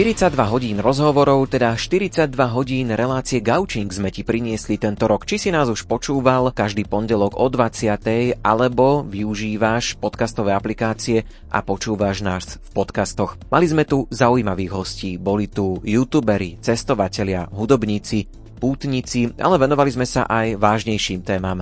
[0.00, 5.28] 42 hodín rozhovorov, teda 42 hodín relácie Gaučing sme ti priniesli tento rok.
[5.28, 8.40] Či si nás už počúval každý pondelok o 20.
[8.40, 13.36] alebo využívaš podcastové aplikácie a počúvaš nás v podcastoch.
[13.52, 18.24] Mali sme tu zaujímavých hostí, boli tu youtuberi, cestovatelia, hudobníci,
[18.56, 21.60] pútnici, ale venovali sme sa aj vážnejším témam.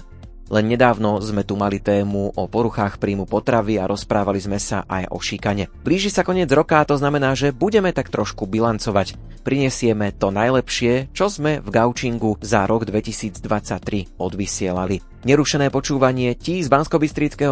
[0.48, 5.12] Len nedávno sme tu mali tému o poruchách príjmu potravy a rozprávali sme sa aj
[5.12, 5.69] o šikane.
[5.84, 9.15] Blíži sa koniec roka a to znamená, že budeme tak trošku bilancovať.
[9.45, 15.18] Prinesieme to najlepšie, čo sme v Gaučingu za rok 2023 odvysielali.
[15.19, 17.03] Nerušené počúvanie ti z bansko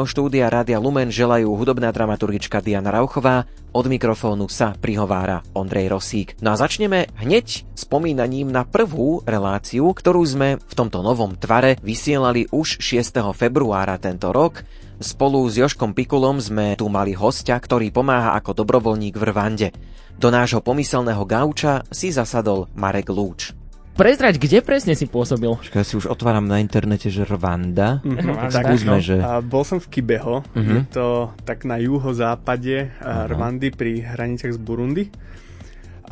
[0.06, 3.42] štúdia Rádia Lumen želajú hudobná dramaturgička Diana Rauchová,
[3.74, 6.38] od mikrofónu sa prihovára Ondrej Rosík.
[6.38, 12.46] No a začneme hneď spomínaním na prvú reláciu, ktorú sme v tomto novom tvare vysielali
[12.54, 13.34] už 6.
[13.34, 14.62] februára tento rok.
[15.02, 19.68] Spolu s Joškom Pikulom sme tu mali hostia, ktorý pomáha ako dobrovoľník v Rwande.
[20.14, 23.65] Do nášho pomyselného gauča si zasadol Marek Lúč.
[23.96, 25.48] Prezrať, kde presne si pôsobil?
[25.48, 28.04] Počkaj, ja si už otváram na internete, že Rwanda.
[28.04, 29.00] Mm-hmm, tak skúsme, no.
[29.00, 29.16] že...
[29.24, 30.76] A bol som v Kibeho, mm-hmm.
[30.76, 33.32] je to tak na juhozápade uh-huh.
[33.32, 35.08] Rwandy pri hraniciach z Burundi.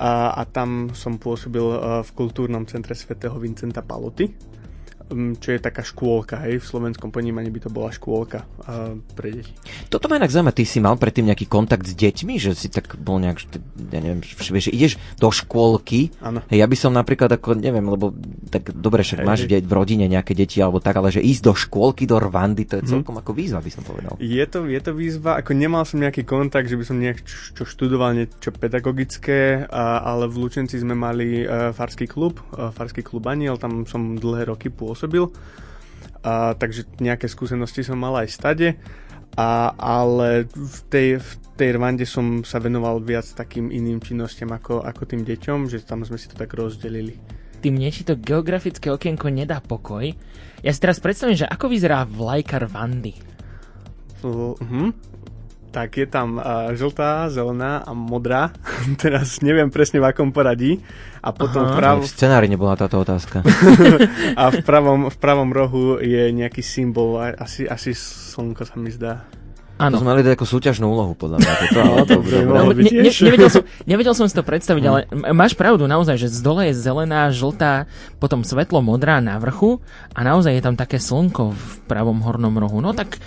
[0.00, 1.62] A, a tam som pôsobil
[2.02, 4.53] v kultúrnom centre svätého Vincenta Paloty
[5.12, 9.52] čo je taká škôlka, hej, v slovenskom ponímaní by to bola škôlka uh, pre deti.
[9.92, 12.96] Toto ma inak zaujíma, ty si mal predtým nejaký kontakt s deťmi, že si tak
[12.96, 13.38] bol nejak,
[13.92, 16.40] ja neviem, vieš, ideš do škôlky, ano.
[16.48, 18.16] hej, ja by som napríklad ako, neviem, lebo
[18.48, 19.60] tak dobre, však hej, máš hej.
[19.60, 22.88] v rodine nejaké deti alebo tak, ale že ísť do škôlky, do Rwandy, to je
[22.88, 22.90] mhm.
[22.90, 23.22] celkom hmm.
[23.22, 24.12] ako výzva, by som povedal.
[24.18, 27.62] Je to, je to výzva, ako nemal som nejaký kontakt, že by som nejak čo
[27.68, 33.28] študoval niečo pedagogické, a, ale v Lučenci sme mali uh, farský klub, uh, farský klub
[33.28, 35.26] Aniel, tam som dlhé roky pôsobil pôsobil.
[36.22, 38.78] A, takže nejaké skúsenosti som mal aj stade.
[39.34, 44.86] A, ale v tej, v tej Rwande som sa venoval viac takým iným činnostiam ako,
[44.86, 47.18] ako tým deťom, že tam sme si to tak rozdelili.
[47.58, 50.06] Tým mne to geografické okienko nedá pokoj.
[50.62, 53.12] Ja si teraz predstavím, že ako vyzerá vlajka Rwandy.
[54.24, 55.13] Uh-huh
[55.74, 58.54] tak je tam uh, žltá, zelená a modrá.
[59.02, 60.78] Teraz neviem presne v akom poradí.
[61.18, 62.02] A potom Aha, v pravom...
[62.06, 63.42] V scenári nebola táto otázka.
[64.40, 69.26] a v pravom, v pravom rohu je nejaký symbol, asi, asi slnko sa mi zdá.
[69.74, 69.98] Áno.
[69.98, 71.52] To sme mali ako súťažnú úlohu, podľa mňa.
[71.74, 72.36] To, ale to, to,
[72.78, 74.90] ne, ne, nevedel, som, nevedel som si to predstaviť, hmm.
[74.90, 75.00] ale
[75.34, 77.90] máš pravdu naozaj, že z dole je zelená, žltá,
[78.22, 79.82] potom svetlo modrá na vrchu
[80.14, 82.78] a naozaj je tam také slnko v pravom hornom rohu.
[82.78, 83.18] No tak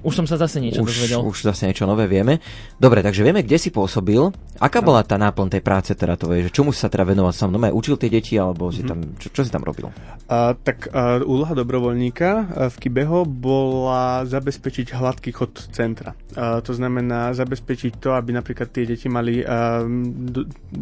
[0.00, 1.20] už som sa zase niečo už, dozvedel.
[1.20, 2.40] Už zase niečo nové vieme.
[2.80, 4.32] Dobre, takže vieme, kde si pôsobil.
[4.56, 4.92] Aká no.
[4.92, 6.48] bola tá náplň tej práce teda tvojej?
[6.48, 7.52] Že čomu sa teda venoval sám?
[7.52, 8.88] No, učil tie deti, alebo si mhm.
[8.88, 9.92] tam, čo, čo si tam robil?
[10.30, 16.14] Uh, tak uh, úloha dobrovoľníka uh, v Kibeho bola zabezpečiť hladký chod centra.
[16.38, 19.42] To znamená zabezpečiť to, aby napríklad tie deti mali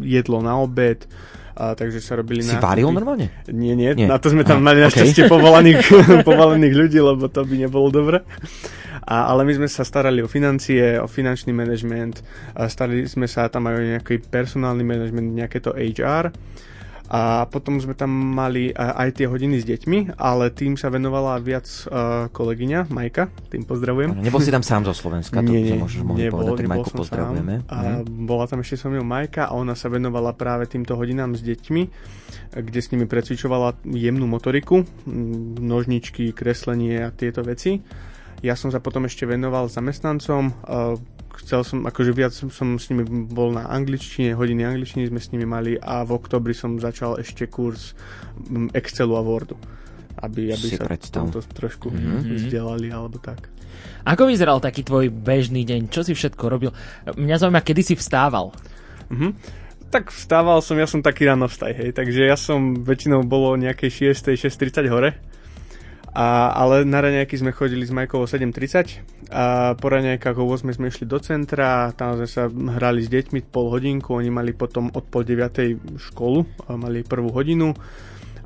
[0.05, 1.09] jedlo na obed,
[1.59, 3.43] a takže sa robili Si varil normálne?
[3.51, 5.31] Nie, nie, nie, na to sme tam mali našťastie okay.
[5.35, 5.83] povolaných,
[6.29, 8.23] povolaných ľudí, lebo to by nebolo dobre.
[9.03, 12.23] A, ale my sme sa starali o financie, o finančný manažment,
[12.55, 16.31] starali sme sa tam aj o nejaký personálny manažment, nejaké to HR.
[17.09, 21.65] A potom sme tam mali aj tie hodiny s deťmi, ale tým sa venovala viac
[21.65, 24.13] uh, kolegyňa, Majka, tým pozdravujem.
[24.13, 27.65] Nebol si tam sám zo Slovenska, to nie, môžeš mohli nebol, povedať, Majku pozdravujeme.
[27.65, 28.29] A mhm.
[28.29, 31.81] bola tam ešte so mnou Majka a ona sa venovala práve týmto hodinám s deťmi,
[32.61, 34.85] kde s nimi precvičovala jemnú motoriku,
[35.57, 37.81] nožničky, kreslenie a tieto veci.
[38.39, 40.95] Ja som sa potom ešte venoval zamestnancom, uh,
[41.43, 45.47] chcel som, akože viac som s nimi bol na angličtine, hodiny angličtiny sme s nimi
[45.47, 47.95] mali a v oktobri som začal ešte kurz
[48.75, 49.59] Excelu a Wordu
[50.19, 52.35] aby, aby sa tomto trošku mm-hmm.
[52.35, 53.47] vzdelali alebo tak.
[54.03, 55.87] Ako vyzeral taký tvoj bežný deň?
[55.87, 56.71] Čo si všetko robil?
[57.15, 58.51] Mňa zaujíma, kedy si vstával.
[59.07, 59.31] Mm-hmm.
[59.89, 64.13] Tak vstával som, ja som taký ráno vstaj, hej, takže ja som väčšinou bolo nejakej
[64.13, 64.37] 6.
[64.37, 65.17] 6.30 hore
[66.09, 70.73] a, ale na raňajky sme chodili s Majkou o 7.30 a po raňajkách o 8
[70.73, 74.89] sme išli do centra, tam sme sa hrali s deťmi pol hodinku, oni mali potom
[74.89, 76.01] od pol 9.
[76.09, 77.77] školu, mali prvú hodinu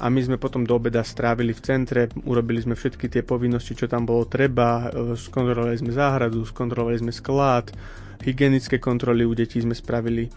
[0.03, 3.87] a my sme potom do obeda strávili v centre, urobili sme všetky tie povinnosti, čo
[3.87, 7.71] tam bolo treba, e, skontrolovali sme záhradu, skontrolovali sme sklad,
[8.19, 10.27] hygienické kontroly u detí sme spravili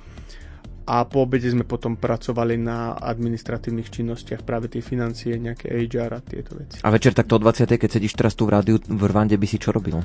[0.86, 6.20] a po obede sme potom pracovali na administratívnych činnostiach, práve tie financie, nejaké HR a
[6.22, 6.78] tieto veci.
[6.86, 7.66] A večer takto o 20.
[7.74, 9.98] keď sedíš teraz tu v rádiu v Rwande, by si čo robil?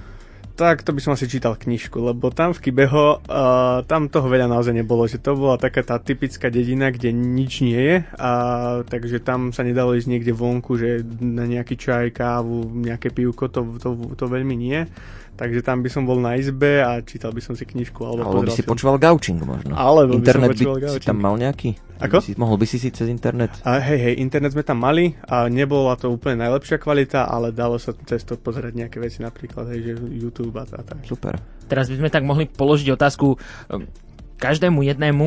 [0.52, 4.52] Tak to by som asi čítal knižku, lebo tam v Kibeho, uh, tam toho veľa
[4.52, 8.32] naozaj nebolo, že to bola taká tá typická dedina, kde nič nie je, a,
[8.84, 13.80] takže tam sa nedalo ísť niekde vonku, že na nejaký čaj, kávu, nejaké pivko, to,
[13.80, 14.86] to, to veľmi nie
[15.32, 17.98] Takže tam by som bol na izbe a čítal by som si knižku.
[18.06, 18.78] Alebo, alebo by si film.
[18.78, 19.74] počúval gaučing možno.
[19.74, 21.02] Alebo internet by, som by gaučing.
[21.02, 21.70] si tam mal nejaký?
[21.98, 22.18] Ako?
[22.22, 23.50] By si, mohol by si si cez internet?
[23.66, 27.82] A hej, hej, internet sme tam mali a nebola to úplne najlepšia kvalita, ale dalo
[27.82, 31.02] sa cez to pozerať nejaké veci, napríklad hej, že YouTube a tak.
[31.06, 31.42] Super.
[31.66, 33.86] Teraz by sme tak mohli položiť otázku um,
[34.42, 35.26] každému jednému,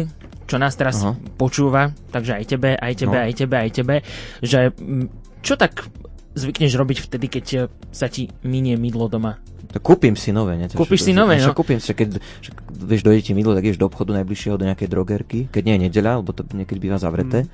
[0.51, 1.15] čo nás teraz Aha.
[1.39, 3.23] počúva, takže aj tebe, aj tebe, No.
[3.23, 3.97] aj tebe, aj tebe,
[4.43, 5.07] že mm,
[5.41, 5.87] čo tak
[6.35, 7.61] zvykneš robiť vtedy, keď eh,
[7.95, 9.39] sa ti minie mydlo doma?
[9.75, 10.71] To kúpim si nové, ne?
[10.71, 11.51] Kúpiš si nové, no.
[11.51, 14.87] Kúpim si, keď, však, vieš, dojde ti mydlo, tak ideš do obchodu najbližšieho, do nejakej
[14.87, 17.51] drogerky, keď nie je nedeľa, lebo to niekedy býva zavreté.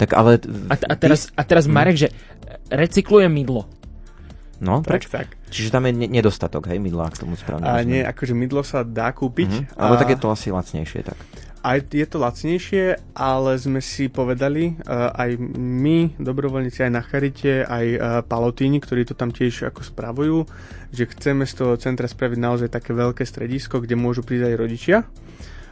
[0.00, 0.40] Tak ale...
[0.72, 2.08] A, t- a teraz, a teraz Marek, že
[2.72, 3.68] recykluje mydlo.
[4.58, 5.08] No, Tak, prečo?
[5.12, 5.28] tak.
[5.52, 8.82] Čiže tam je ne- nedostatok, hej, mydla, ak tomu správne A nie, akože mydlo sa
[8.82, 9.50] dá kúpiť.
[9.68, 9.76] Mhm.
[9.76, 11.18] Ale a tak je to asi lacnejšie, tak.
[11.58, 17.66] Aj je to lacnejšie, ale sme si povedali, uh, aj my, dobrovoľníci, aj na Charite,
[17.66, 20.38] aj uh, Palotíni, ktorí to tam tiež ako spravujú,
[20.94, 24.98] že chceme z toho centra spraviť naozaj také veľké stredisko, kde môžu prísť aj rodičia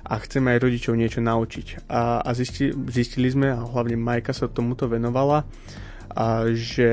[0.06, 1.90] a chceme aj rodičov niečo naučiť.
[1.90, 5.42] A, a zisti, zistili sme, a hlavne Majka sa tomuto venovala,
[6.12, 6.90] a že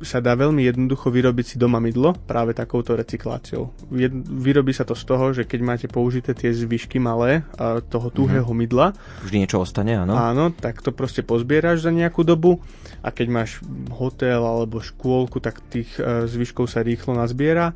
[0.00, 3.72] sa dá veľmi jednoducho vyrobiť si doma mydlo práve takouto recykláciou.
[3.92, 7.42] Jed, vyrobí sa to z toho, že keď máte použité tie zvyšky malé
[7.90, 8.62] toho tuhého mm-hmm.
[8.62, 8.86] mydla,
[9.26, 10.14] Vždy niečo ostane, áno?
[10.14, 12.62] áno, tak to proste pozbieraš za nejakú dobu
[13.02, 13.50] a keď máš
[13.90, 17.74] hotel alebo škôlku, tak tých e, zvyškov sa rýchlo nazbiera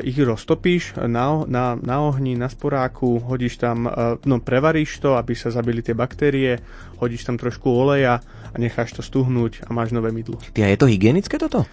[0.00, 5.36] ich roztopíš na, na, na ohni, na sporáku, hodíš tam, e, no prevaríš to, aby
[5.36, 6.56] sa zabili tie baktérie,
[6.96, 10.40] hodíš tam trošku oleja a necháš to stuhnúť a máš nové mydlo.
[10.52, 11.68] Ty, a je to hygienické toto?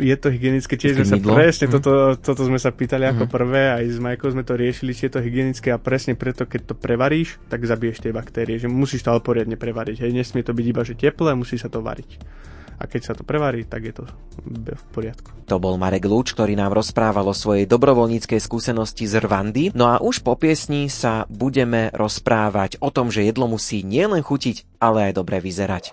[0.00, 1.72] Je to hygienické, tiež sme sa presne, Mhm.
[1.76, 5.12] toto, toto sme sa pýtali ako prvé, aj s Majkou sme to riešili, či je
[5.12, 9.12] to hygienické a presne preto, keď to prevaríš, tak zabiješ tie baktérie, že musíš to
[9.12, 12.16] ale poriadne prevariť, hej, nesmie to byť iba, že teplé, musí sa to variť.
[12.80, 14.08] A keď sa to prevarí, tak je to
[14.40, 15.36] v poriadku.
[15.52, 19.76] To bol Marek Lúč, ktorý nám rozprával o svojej dobrovoľníckej skúsenosti z Rwandy.
[19.76, 24.80] No a už po piesni sa budeme rozprávať o tom, že jedlo musí nielen chutiť,
[24.80, 25.92] ale aj dobre vyzerať.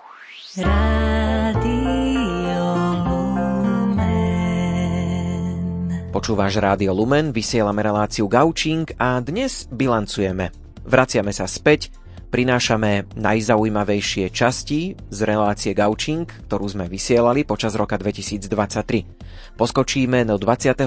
[6.08, 10.48] Počúvaš Rádio Lumen, vysielame reláciu Gaučing a dnes bilancujeme.
[10.88, 11.92] Vraciame sa späť,
[12.28, 19.58] prinášame najzaujímavejšie časti z relácie Gaučing, ktorú sme vysielali počas roka 2023.
[19.58, 20.86] Poskočíme do 27.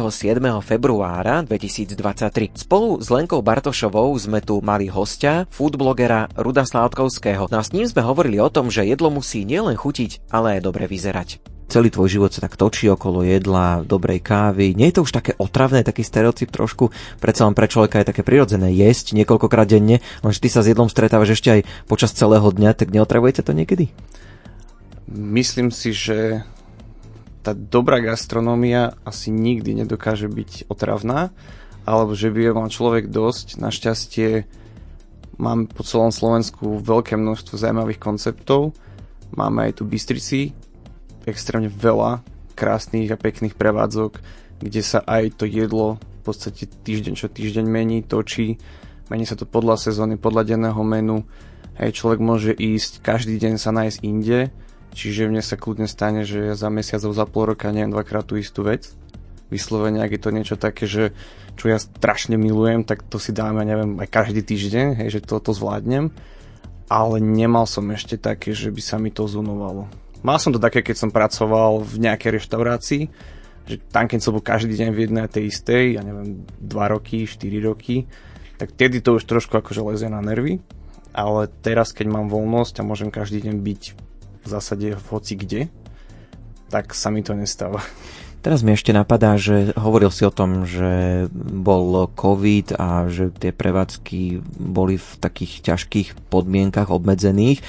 [0.63, 2.55] februára 2023.
[2.55, 7.51] Spolu s Lenkou Bartošovou sme tu mali hostia, foodblogera Ruda Sládkovského.
[7.51, 10.71] No a s ním sme hovorili o tom, že jedlo musí nielen chutiť, ale aj
[10.71, 14.75] dobre vyzerať celý tvoj život sa tak točí okolo jedla, dobrej kávy.
[14.75, 16.91] Nie je to už také otravné, taký stereotyp trošku?
[17.23, 20.91] Predsa len pre človeka je také prirodzené jesť niekoľkokrát denne, lenže ty sa s jedlom
[20.91, 23.87] stretávaš ešte aj počas celého dňa, tak neotravujete to niekedy?
[25.07, 26.43] Myslím si, že
[27.41, 31.33] tá dobrá gastronómia asi nikdy nedokáže byť otravná,
[31.87, 33.57] alebo že by mal človek dosť.
[33.57, 34.45] Našťastie
[35.41, 38.77] mám po celom Slovensku veľké množstvo zaujímavých konceptov.
[39.33, 40.53] Máme aj tu Bystrici,
[41.25, 42.23] extrémne veľa
[42.53, 44.21] krásnych a pekných prevádzok,
[44.61, 48.61] kde sa aj to jedlo v podstate týždeň čo týždeň mení, točí.
[49.09, 51.25] Mení sa to podľa sezóny, podľa denného menu.
[51.81, 54.53] Hej, človek môže ísť každý deň sa nájsť inde,
[54.93, 58.37] čiže mne sa kľudne stane, že ja za mesiac za pol roka neviem dvakrát tú
[58.37, 58.93] istú vec.
[59.49, 61.11] Vyslovene, ak je to niečo také, že
[61.59, 65.51] čo ja strašne milujem, tak to si dáme, neviem, aj každý týždeň, hej, že toto
[65.51, 66.13] zvládnem.
[66.87, 69.91] Ale nemal som ešte také, že by sa mi to zunovalo.
[70.21, 73.03] Mal som to také, keď som pracoval v nejakej reštaurácii,
[73.65, 77.25] že tam, keď som bol každý deň v jednej tej istej, ja neviem, 2 roky,
[77.25, 78.05] 4 roky,
[78.61, 80.61] tak tedy to už trošku akože lezie na nervy,
[81.11, 83.81] ale teraz, keď mám voľnosť a môžem každý deň byť
[84.41, 85.61] v zásade hoci kde,
[86.69, 87.81] tak sa mi to nestáva.
[88.41, 93.53] Teraz mi ešte napadá, že hovoril si o tom, že bol COVID a že tie
[93.53, 97.61] prevádzky boli v takých ťažkých podmienkach obmedzených.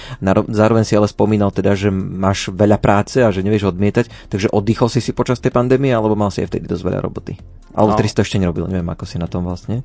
[0.49, 4.89] Zároveň si ale spomínal teda, že máš veľa práce a že nevieš odmietať, takže oddychol
[4.89, 7.37] si si počas tej pandémie alebo mal si aj vtedy dosť veľa roboty?
[7.77, 7.97] Alebo No.
[8.01, 9.85] vtedy si to ešte nerobil, neviem ako si na tom vlastne.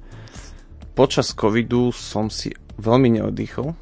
[0.95, 3.75] Počas covidu som si veľmi neoddychol,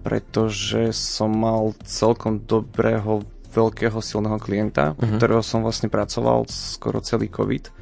[0.00, 3.20] pretože som mal celkom dobrého
[3.56, 5.16] veľkého silného klienta, uh-huh.
[5.16, 7.72] Ktorého som vlastne pracoval skoro celý covid,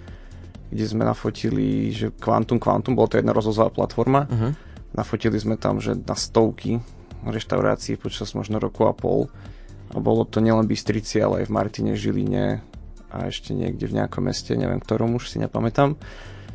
[0.71, 4.55] kde sme nafotili, že Quantum Quantum, bola to jedna rozhozová platforma, Uh-huh.
[4.95, 6.79] nafotili sme tam, že na stovky
[7.27, 9.27] reštaurácií počas možno roku a pol
[9.91, 12.47] a bolo to nielen v Bystrici, ale aj v Martine, Žiline
[13.15, 15.95] a ešte niekde v nejakom meste, neviem ktorom už si nepamätám.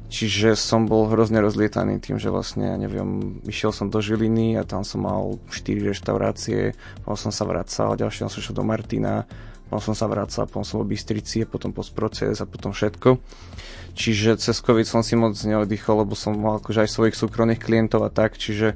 [0.10, 4.66] Čiže som bol hrozne rozlietaný tým, že vlastne, ja neviem, išiel som do Žiliny a
[4.66, 6.74] tam som mal 4 reštaurácie,
[7.06, 9.30] potom som sa vracal, ďalšie som šiel do Martina,
[9.70, 13.22] potom som sa vracal, potom som v Bystrici, potom postproces a potom všetko.
[13.94, 18.01] Čiže cez COVID som si moc neoddychol, lebo som mal akože aj svojich súkromných klientov
[18.01, 18.74] a tak, čiže,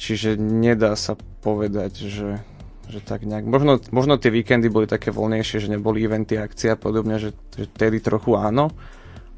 [0.00, 2.40] čiže nedá sa povedať, že,
[2.88, 3.44] že tak nejak.
[3.44, 7.68] Možno, možno tie víkendy boli také voľnejšie, že neboli eventy, akcie a podobne, že, že
[7.68, 8.72] tedy trochu áno,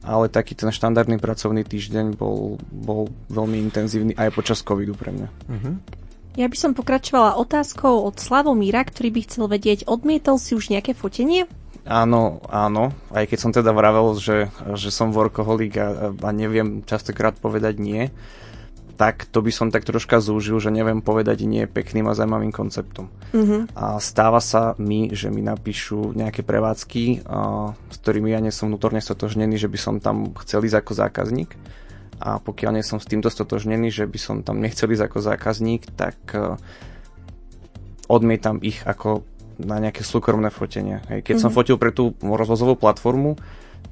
[0.05, 5.29] ale taký ten štandardný pracovný týždeň bol, bol veľmi intenzívny aj počas covidu pre mňa.
[5.49, 5.75] Uh-huh.
[6.35, 10.93] Ja by som pokračovala otázkou od Slavomíra, ktorý by chcel vedieť, odmietol si už nejaké
[10.93, 11.47] fotenie?
[11.85, 12.97] Áno, áno.
[13.13, 18.09] Aj keď som teda vravel, že, že som workoholik a, a neviem častokrát povedať nie,
[18.95, 23.11] tak to by som tak troška zúžil, že neviem povedať nie pekným a zaujímavým konceptom.
[23.35, 23.67] Uh-huh.
[23.75, 28.71] A stáva sa mi, že mi napíšu nejaké prevádzky, a, s ktorými ja nie som
[28.71, 31.51] vnútorne stotožnený, že by som tam chcel ísť ako zákazník.
[32.23, 35.83] A pokiaľ nie som s týmto stotožnený, že by som tam nechcel ísť ako zákazník,
[35.99, 36.55] tak uh,
[38.07, 39.27] odmietam ich ako
[39.59, 41.03] na nejaké súkromné fotenie.
[41.11, 41.27] Hej.
[41.27, 41.43] Keď mm-hmm.
[41.43, 41.57] som mhm.
[41.59, 43.35] fotil pre tú rozvozovú platformu,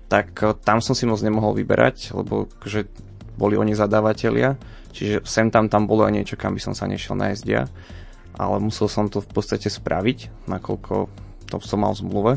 [0.07, 2.87] tak uh, tam som si moc nemohol vyberať, lebo že
[3.35, 4.55] boli oni zadávateľia,
[4.93, 7.67] čiže sem tam tam bolo aj niečo, kam by som sa nešiel nájsť ja,
[8.37, 10.95] ale musel som to v podstate spraviť, nakoľko
[11.49, 12.33] to som mal v zmluve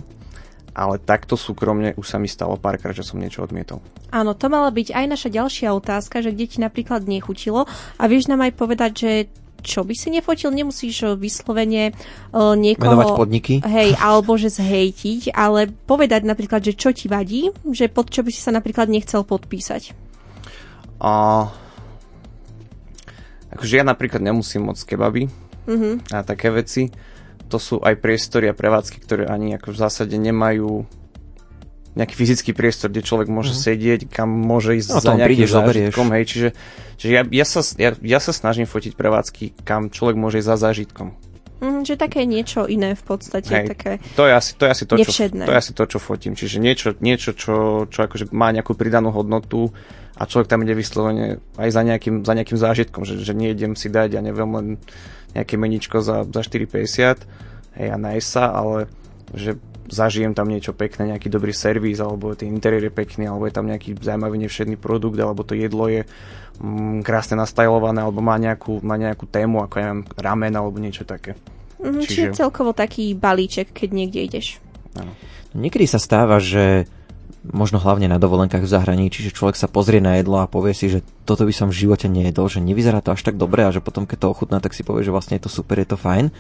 [0.76, 3.80] ale takto súkromne už sa mi stalo párkrát, že som niečo odmietol.
[4.12, 7.64] Áno, to mala byť aj naša ďalšia otázka, že kde ti napríklad nechutilo
[7.96, 9.12] a vieš nám aj povedať, že
[9.66, 12.94] čo by si nefotil, nemusíš eh, vyslovene uh, niekoho...
[12.94, 13.54] Menovať podniky?
[13.66, 18.30] Hej, alebo že zhejtiť, ale povedať napríklad, že čo ti vadí, že pod čo by
[18.30, 19.98] si sa napríklad nechcel podpísať.
[21.02, 21.50] A...
[23.56, 25.32] Akože ja napríklad nemusím moc kebaby
[25.66, 26.04] uh-huh.
[26.12, 26.92] a také veci.
[27.48, 30.84] To sú aj priestory a prevádzky, ktoré ani ako v zásade nemajú
[31.96, 33.66] nejaký fyzický priestor, kde človek môže uh-huh.
[33.72, 36.08] sedieť, kam môže ísť no, za nejakým zážitkom.
[36.12, 36.48] Hej, čiže
[37.00, 40.58] čiže ja, ja, sa, ja, ja sa snažím fotiť prevádzky, kam človek môže ísť za
[40.60, 41.16] zážitkom.
[41.64, 43.48] Mm, že také niečo iné v podstate.
[43.48, 46.00] Hej, také to, je asi, to, je asi to, čo, to je asi to, čo
[46.04, 46.36] fotím.
[46.36, 49.72] Čiže niečo, niečo čo, čo akože má nejakú pridanú hodnotu
[50.16, 53.92] a človek tam ide vyslovene aj za nejakým, za nejakým zážitkom, že, že nejdem si
[53.92, 54.68] dať, ja neviem, len
[55.36, 57.28] nejaké meničko za, za 4,50
[57.76, 58.88] hej, a nájsť sa, ale
[59.36, 59.60] že
[59.92, 63.68] zažijem tam niečo pekné, nejaký dobrý servis, alebo ten interiér je pekný, alebo je tam
[63.70, 66.08] nejaký zaujímavý nevšedný produkt, alebo to jedlo je
[66.64, 71.38] mm, krásne nastajlované, alebo má nejakú, má nejakú tému, ako ja ramen, alebo niečo také.
[71.78, 72.34] Mm, čiže...
[72.34, 74.48] čiže celkovo taký balíček, keď niekde ideš.
[74.98, 75.14] Ano.
[75.54, 76.90] Niekedy sa stáva, že
[77.52, 80.90] možno hlavne na dovolenkách v zahraničí, že človek sa pozrie na jedlo a povie si,
[80.90, 83.84] že toto by som v živote nejedol, že nevyzerá to až tak dobre a že
[83.84, 86.34] potom keď to ochutná, tak si povie, že vlastne je to super, je to fajn.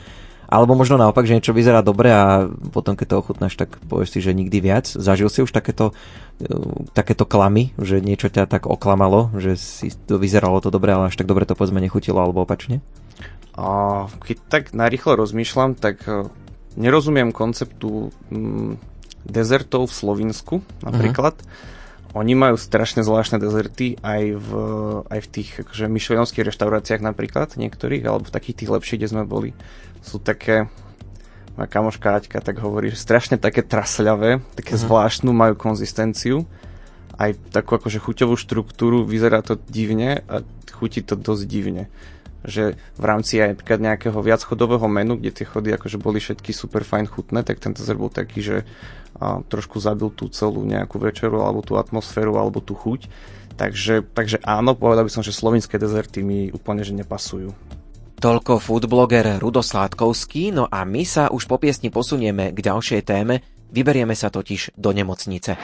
[0.45, 4.19] Alebo možno naopak, že niečo vyzerá dobre a potom keď to ochutnáš, tak povieš si,
[4.21, 4.85] že nikdy viac.
[4.85, 5.97] Zažil si už takéto,
[6.38, 6.53] e,
[6.93, 11.17] takéto klamy, že niečo ťa tak oklamalo, že si to vyzeralo to dobre, ale až
[11.17, 12.85] tak dobre to povedzme nechutilo, alebo opačne?
[13.57, 16.29] A keď tak narýchlo rozmýšľam, tak e,
[16.77, 18.94] nerozumiem konceptu mm,
[19.25, 20.55] dezertov v Slovinsku
[20.86, 21.36] napríklad.
[21.36, 21.74] Uh-huh.
[22.15, 24.50] Oni majú strašne zvláštne dezerty aj v,
[25.12, 29.24] aj v tých akože, myšlenovských reštauráciách napríklad, niektorých, alebo v takých tých lepších, kde sme
[29.27, 29.51] boli
[30.00, 30.72] sú také
[31.60, 34.88] moja kamoška Aťka tak hovorí, že strašne také trasľavé, také uh-huh.
[34.88, 36.48] zvláštnu majú konzistenciu,
[37.20, 41.84] aj takú akože chuťovú štruktúru, vyzerá to divne a chutí to dosť divne.
[42.45, 46.85] Že v rámci aj napríklad nejakého viacchodového menu, kde tie chody akože boli všetky super
[46.85, 48.57] fajn chutné, tak ten dezert bol taký, že
[49.17, 53.09] a, trošku zabil tú celú nejakú večeru, alebo tú atmosféru, alebo tú chuť.
[53.55, 57.55] Takže, takže áno, povedal by som, že slovinské dezerty mi úplne že nepasujú.
[58.19, 63.43] Toľko foodbloger Rudo Sládkovský, no a my sa už po piesni posunieme k ďalšej téme,
[63.71, 65.59] vyberieme sa totiž do nemocnice.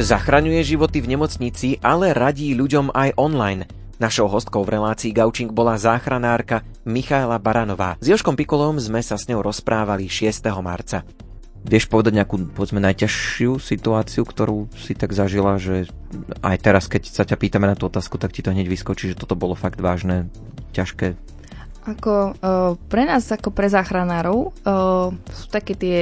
[0.00, 3.68] Zachraňuje životy v nemocnici, ale radí ľuďom aj online.
[4.00, 8.00] Našou hostkou v relácii Gaučing bola záchranárka Michaela Baranová.
[8.00, 10.48] S Joškom Pikolom sme sa s ňou rozprávali 6.
[10.64, 11.04] marca.
[11.68, 15.92] Vieš povedať nejakú, povedzme, najťažšiu situáciu, ktorú si tak zažila, že
[16.40, 19.20] aj teraz, keď sa ťa pýtame na tú otázku, tak ti to hneď vyskočí, že
[19.20, 20.32] toto bolo fakt vážne,
[20.72, 21.20] ťažké?
[21.82, 25.96] Ako uh, pre nás, ako pre záchranárov, uh, sú také tie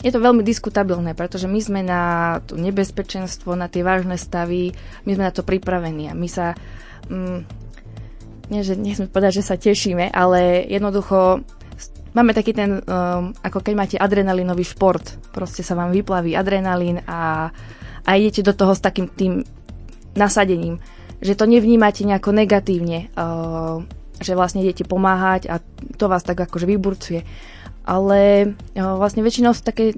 [0.00, 2.02] je to veľmi diskutabilné, pretože my sme na
[2.44, 4.72] to nebezpečenstvo, na tie vážne stavy,
[5.04, 6.56] my sme na to pripravení a my sa,
[7.12, 7.38] mm,
[8.48, 11.44] nie, že nechcem povedať, že sa tešíme, ale jednoducho
[12.16, 17.52] Máme taký ten, um, ako keď máte adrenalinový šport, proste sa vám vyplaví adrenalín a,
[18.02, 19.46] a idete do toho s takým tým
[20.16, 20.80] nasadením,
[21.20, 23.84] že to nevnímate nejako negatívne, uh,
[24.18, 25.60] že vlastne idete pomáhať a
[25.94, 27.22] to vás tak akože vyburcuje.
[27.88, 29.96] Ale uh, vlastne väčšinou sú také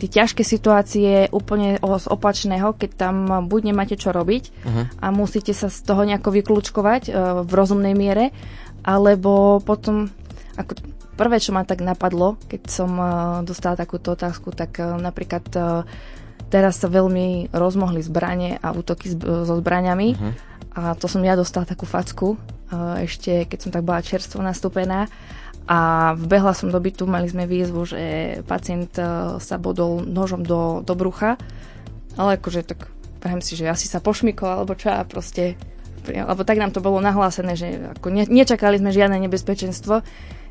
[0.00, 3.16] tie ťažké situácie úplne z opačného, keď tam
[3.48, 4.84] buď nemáte čo robiť uh-huh.
[4.96, 8.32] a musíte sa z toho nejako vyklúčkovať uh, v rozumnej miere,
[8.80, 10.08] alebo potom,
[10.56, 10.80] ako
[11.20, 13.08] prvé, čo ma tak napadlo, keď som uh,
[13.44, 15.44] dostala takúto otázku, tak uh, napríklad
[16.48, 20.32] teraz sa veľmi rozmohli zbranie a útoky so zbraniami uh-huh.
[20.80, 22.40] a to som ja dostala takú facku
[23.02, 25.10] ešte, keď som tak bola čerstvo nastúpená
[25.70, 28.02] a vbehla som do bytu, mali sme výzvu, že
[28.42, 31.38] pacient uh, sa bodol nožom do, do brucha,
[32.18, 32.90] ale akože tak
[33.22, 35.54] poviem si, že asi sa pošmykol alebo čo a proste
[36.10, 40.02] alebo tak nám to bolo nahlásené, že ako ne, nečakali sme žiadne nebezpečenstvo.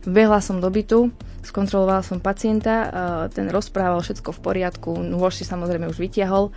[0.07, 1.11] Vbehla som do bytu,
[1.43, 2.87] skontrolovala som pacienta, uh,
[3.27, 6.55] ten rozprával všetko v poriadku, nôž si samozrejme už vytiahol.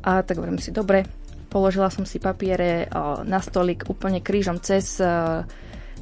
[0.00, 1.04] A tak hovorím si, dobre,
[1.52, 4.96] položila som si papiere uh, na stolik úplne krížom cez,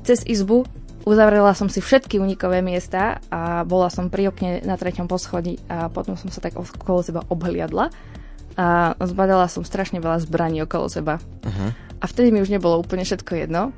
[0.06, 0.62] cez izbu
[1.08, 5.88] Uzavrela som si všetky unikové miesta a bola som pri okne na treťom poschodí a
[5.88, 7.88] potom som sa tak okolo seba obhliadla
[8.60, 11.16] a zbadala som strašne veľa zbraní okolo seba.
[11.16, 11.72] Uh-huh.
[11.96, 13.72] A vtedy mi už nebolo úplne všetko jedno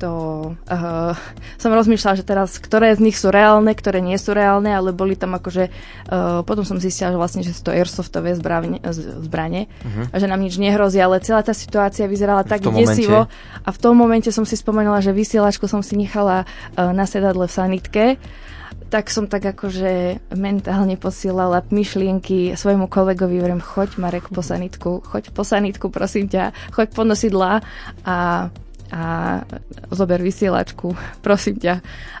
[0.00, 0.12] to
[0.56, 1.12] uh,
[1.60, 5.12] som rozmýšľala, že teraz, ktoré z nich sú reálne, ktoré nie sú reálne, ale boli
[5.12, 8.80] tam akože, uh, potom som zistila, že vlastne, že sú to airsoftové zbranie,
[9.20, 10.08] zbranie uh-huh.
[10.08, 13.28] a že nám nič nehrozí, ale celá tá situácia vyzerala tak desivo
[13.60, 17.44] a v tom momente som si spomenula, že vysielačku som si nechala uh, na sedadle
[17.44, 18.04] v sanitke
[18.90, 25.30] tak som tak akože mentálne posielala myšlienky svojmu kolegovi, hovorím, choď Marek po sanitku, choď
[25.30, 27.62] po sanitku, prosím ťa, choď po nosidla
[28.02, 28.50] a
[28.90, 29.02] a
[29.94, 30.94] zober vysielačku,
[31.26, 31.74] prosím ťa.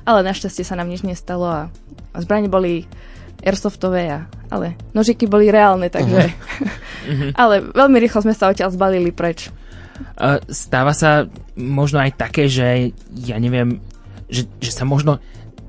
[0.06, 1.60] Ale našťastie sa nám nič nestalo a
[2.16, 2.86] zbranie boli
[3.40, 4.20] airsoftové, a,
[4.52, 6.28] ale nožiky boli reálne, takže...
[6.28, 7.30] Uh-huh.
[7.42, 9.48] ale veľmi rýchlo sme sa odtiaľ zbalili preč.
[10.16, 13.80] Uh, stáva sa možno aj také, že ja neviem,
[14.28, 15.20] že, že sa možno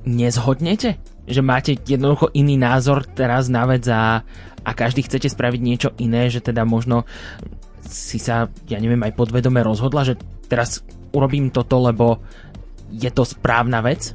[0.07, 0.99] nezhodnete?
[1.27, 4.23] Že máte jednoducho iný názor teraz na vec a,
[4.63, 7.07] a každý chcete spraviť niečo iné, že teda možno
[7.87, 10.15] si sa, ja neviem, aj podvedome rozhodla, že
[10.51, 10.83] teraz
[11.15, 12.19] urobím toto, lebo
[12.91, 14.11] je to správna vec?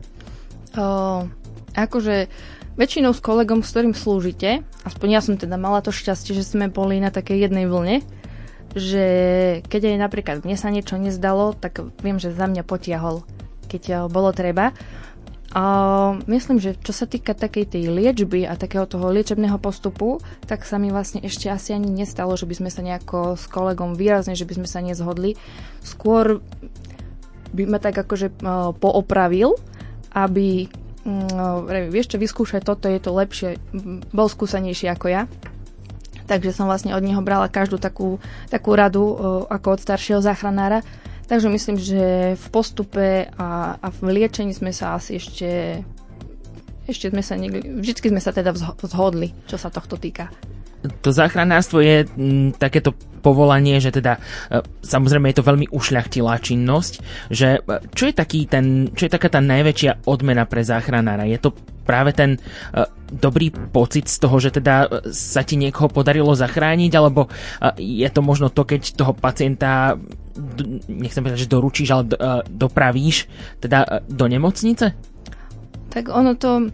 [0.76, 1.24] O,
[1.72, 2.28] akože
[2.76, 6.68] väčšinou s kolegom, s ktorým slúžite, aspoň ja som teda mala to šťastie, že sme
[6.68, 8.04] boli na takej jednej vlne,
[8.76, 9.04] že
[9.72, 13.24] keď aj napríklad mne sa niečo nezdalo, tak viem, že za mňa potiahol,
[13.72, 14.76] keď bolo treba.
[15.56, 15.64] A
[16.28, 20.76] myslím, že čo sa týka takej tej liečby a takého toho liečebného postupu, tak sa
[20.76, 24.44] mi vlastne ešte asi ani nestalo, že by sme sa nejako s kolegom výrazne, že
[24.44, 25.32] by sme sa nezhodli.
[25.80, 26.44] Skôr
[27.56, 29.56] by ma tak akože uh, poopravil,
[30.12, 30.68] aby
[31.08, 33.56] uh, vieš čo, vyskúšaj toto, je to lepšie,
[34.12, 35.24] bol skúsenejší ako ja.
[36.28, 38.20] Takže som vlastne od neho brala každú takú,
[38.52, 39.16] takú radu uh,
[39.48, 40.84] ako od staršieho záchranára
[41.26, 45.82] Takže myslím, že v postupe a, a v liečení sme sa asi ešte
[46.86, 48.54] ešte sme sa niekde, vždycky sme sa teda
[48.86, 50.30] zhodli, čo sa tohto týka.
[51.02, 52.94] To záchranárstvo je m, mm, takéto
[53.26, 56.92] povolanie, že teda e, samozrejme je to veľmi ušľachtilá činnosť,
[57.26, 57.60] že e,
[57.90, 61.26] čo je, taký ten, čo je taká tá najväčšia odmena pre záchranára?
[61.26, 66.38] Je to práve ten e, dobrý pocit z toho, že teda sa ti niekoho podarilo
[66.38, 67.26] zachrániť, alebo
[67.78, 69.98] je to možno to, keď toho pacienta
[70.86, 72.04] nechcem povedať, že doručíš, ale
[72.46, 73.26] dopravíš
[73.60, 74.92] teda do nemocnice?
[75.90, 76.68] Tak ono to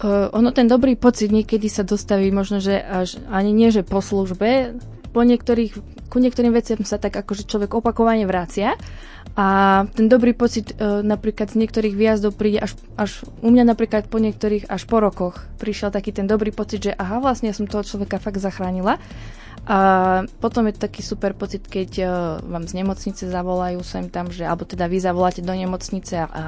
[0.00, 4.00] Uh, ono ten dobrý pocit niekedy sa dostaví možno, že až ani nie, že po
[4.00, 4.72] službe,
[5.12, 5.76] po niektorých,
[6.08, 8.80] ku niektorým veciam sa tak akože človek opakovane vracia
[9.36, 14.08] a ten dobrý pocit uh, napríklad z niektorých výjazdov príde až, až u mňa napríklad
[14.08, 17.68] po niektorých až po rokoch prišiel taký ten dobrý pocit, že aha, vlastne ja som
[17.68, 18.96] toho človeka fakt zachránila
[19.68, 19.78] a
[20.40, 22.08] potom je taký super pocit, keď uh,
[22.42, 26.42] vám z nemocnice zavolajú sem tam, že, alebo teda vy zavoláte do nemocnice a, a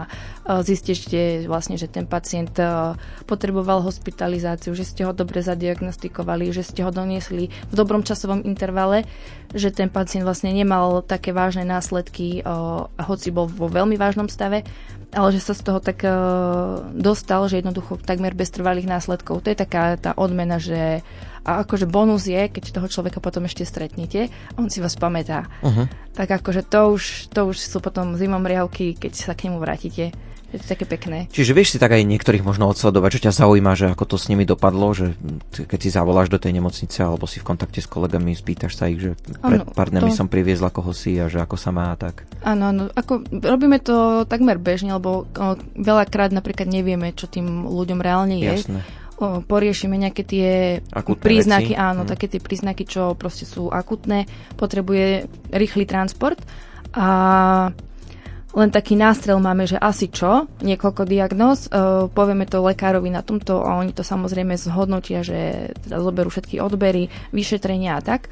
[0.65, 2.97] zistíte vlastne, že ten pacient uh,
[3.29, 9.05] potreboval hospitalizáciu, že ste ho dobre zadiagnostikovali, že ste ho doniesli v dobrom časovom intervale,
[9.53, 12.41] že ten pacient vlastne nemal také vážne následky,
[12.97, 14.65] hoci bol vo veľmi vážnom stave,
[15.13, 16.01] ale že sa z toho tak
[16.97, 19.45] dostal, že jednoducho takmer bez trvalých následkov.
[19.45, 21.05] To je taká tá odmena, že
[21.43, 25.51] a akože bonus je, keď toho človeka potom ešte stretnete on si vás pamätá.
[25.63, 25.91] Uh-huh.
[26.15, 30.15] Tak akože to už, to už sú potom zimom riavky, keď sa k nemu vrátite.
[30.53, 31.33] Je to také pekné.
[31.33, 34.29] Čiže vieš si tak aj niektorých možno odsledovať, čo ťa zaujíma, že ako to s
[34.29, 35.17] nimi dopadlo, že
[35.49, 39.01] keď si zavoláš do tej nemocnice alebo si v kontakte s kolegami, spýtaš sa ich,
[39.01, 40.19] že pred ano, pár dňami to...
[40.21, 42.29] som priviezla koho si a že ako sa má a tak.
[42.45, 48.05] Áno, áno, ako robíme to takmer bežne, lebo o, veľakrát napríklad nevieme, čo tým ľuďom
[48.05, 48.53] reálne je.
[48.53, 48.85] Jasné
[49.21, 50.51] poriešime nejaké tie
[50.91, 51.81] akutné príznaky, veci.
[51.81, 52.11] áno, hmm.
[52.11, 56.41] také tie príznaky, čo proste sú akutné, potrebuje rýchly transport
[56.93, 57.09] a
[58.53, 63.65] len taký nástrel máme, že asi čo, niekoľko diagnóz, uh, povieme to lekárovi na tomto
[63.65, 68.29] a oni to samozrejme zhodnotia, že teda zoberú všetky odbery, vyšetrenia a tak.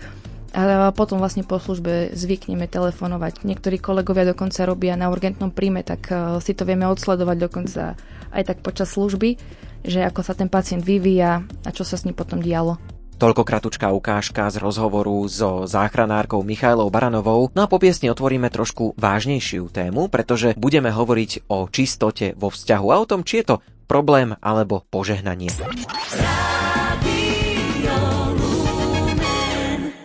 [0.50, 3.46] A potom vlastne po službe zvykneme telefonovať.
[3.46, 7.96] Niektorí kolegovia dokonca robia na urgentnom príjme, tak uh, si to vieme odsledovať dokonca
[8.30, 9.40] aj tak počas služby,
[9.84, 12.80] že ako sa ten pacient vyvíja a čo sa s ním potom dialo.
[13.20, 17.52] Toľko kratučká ukážka z rozhovoru so záchranárkou Michailou Baranovou.
[17.52, 22.86] No a po piesni otvoríme trošku vážnejšiu tému, pretože budeme hovoriť o čistote vo vzťahu
[22.88, 25.52] a o tom, či je to problém alebo požehnanie.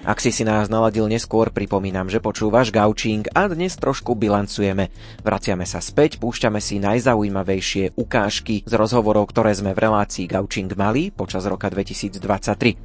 [0.06, 4.94] Ak si si nás naladil neskôr, pripomínam, že počúvaš Gaučing a dnes trošku bilancujeme.
[5.26, 11.10] Vraciame sa späť, púšťame si najzaujímavejšie ukážky z rozhovorov, ktoré sme v relácii Gaučing mali
[11.10, 12.22] počas roka 2023.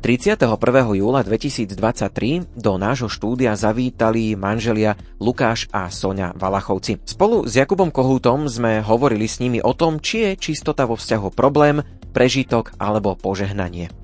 [0.00, 0.48] 31.
[0.96, 7.04] júla 2023 do nášho štúdia zavítali manželia Lukáš a Sonia Valachovci.
[7.04, 11.36] Spolu s Jakubom Kohútom sme hovorili s nimi o tom, či je čistota vo vzťahu
[11.36, 11.84] problém,
[12.16, 13.99] prežitok alebo požehnanie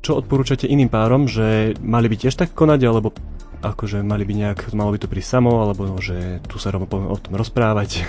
[0.00, 3.12] čo odporúčate iným párom, že mali by tiež tak konať, alebo
[3.60, 6.88] akože mali by nejak, malo by to prísť samo, alebo no, že tu sa rovno
[6.88, 8.08] o tom rozprávať.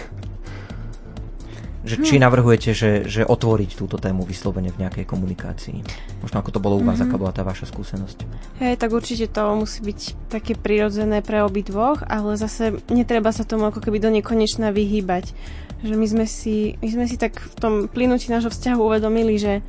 [1.81, 5.81] Že či navrhujete, že, že otvoriť túto tému vyslovene v nejakej komunikácii?
[6.21, 7.09] Možno ako to bolo u vás, mm-hmm.
[7.09, 8.21] aká bola tá vaša skúsenosť?
[8.61, 13.49] Hej, tak určite to musí byť také prirodzené pre obi dvoch, ale zase netreba sa
[13.49, 15.33] tomu ako keby do nekonečna vyhýbať.
[15.81, 19.65] Že my sme si, my sme si tak v tom plynutí nášho vzťahu uvedomili, že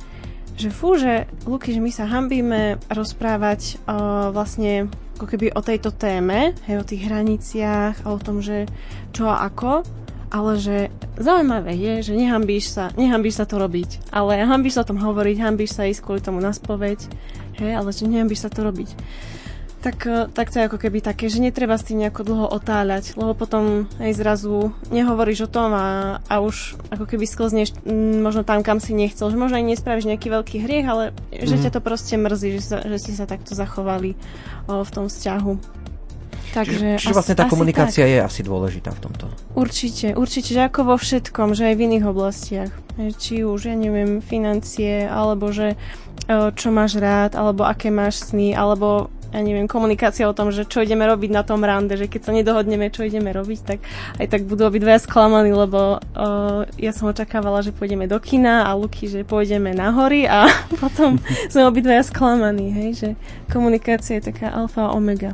[0.57, 5.93] že fú, že Luky, že my sa hambíme rozprávať uh, vlastne ako keby o tejto
[5.93, 8.65] téme, hej, o tých hraniciach a o tom, že
[9.13, 9.85] čo a ako,
[10.33, 10.77] ale že
[11.21, 15.37] zaujímavé je, že nehambíš sa, nehambíš sa to robiť, ale hambíš sa o tom hovoriť,
[15.37, 17.05] hambíš sa ísť kvôli tomu na spoveď,
[17.61, 18.89] hej, ale že nehambíš sa to robiť
[19.83, 23.19] tak, e, tak to je ako keby také, že netreba s tým nejako dlho otáľať,
[23.19, 28.47] lebo potom aj zrazu nehovoríš o tom a, a už ako keby sklzneš m, možno
[28.47, 31.03] tam, kam si nechcel, že možno aj nespravíš nejaký veľký hriech, ale
[31.35, 31.43] mm.
[31.43, 34.15] že ťa to proste mrzí, že, sa, že ste sa takto zachovali
[34.71, 35.83] o, v tom vzťahu.
[36.53, 38.13] Takže Čiže vlastne tá komunikácia tak.
[38.13, 39.25] je asi dôležitá v tomto.
[39.57, 42.71] Určite, určite, že ako vo všetkom, že aj v iných oblastiach.
[42.93, 45.77] Či už, ja neviem, financie, alebo že e,
[46.53, 50.85] čo máš rád, alebo aké máš sny, alebo ja neviem, komunikácia o tom, že čo
[50.85, 53.79] ideme robiť na tom rande, že keď sa nedohodneme, čo ideme robiť, tak
[54.21, 58.77] aj tak budú obidvaja sklamaní, lebo uh, ja som očakávala, že pôjdeme do kina a
[58.77, 60.45] Luky, že pôjdeme na hory a
[60.81, 61.17] potom
[61.49, 63.09] sme obidvaja sklamaní, hej, že
[63.49, 65.33] komunikácia je taká alfa a omega.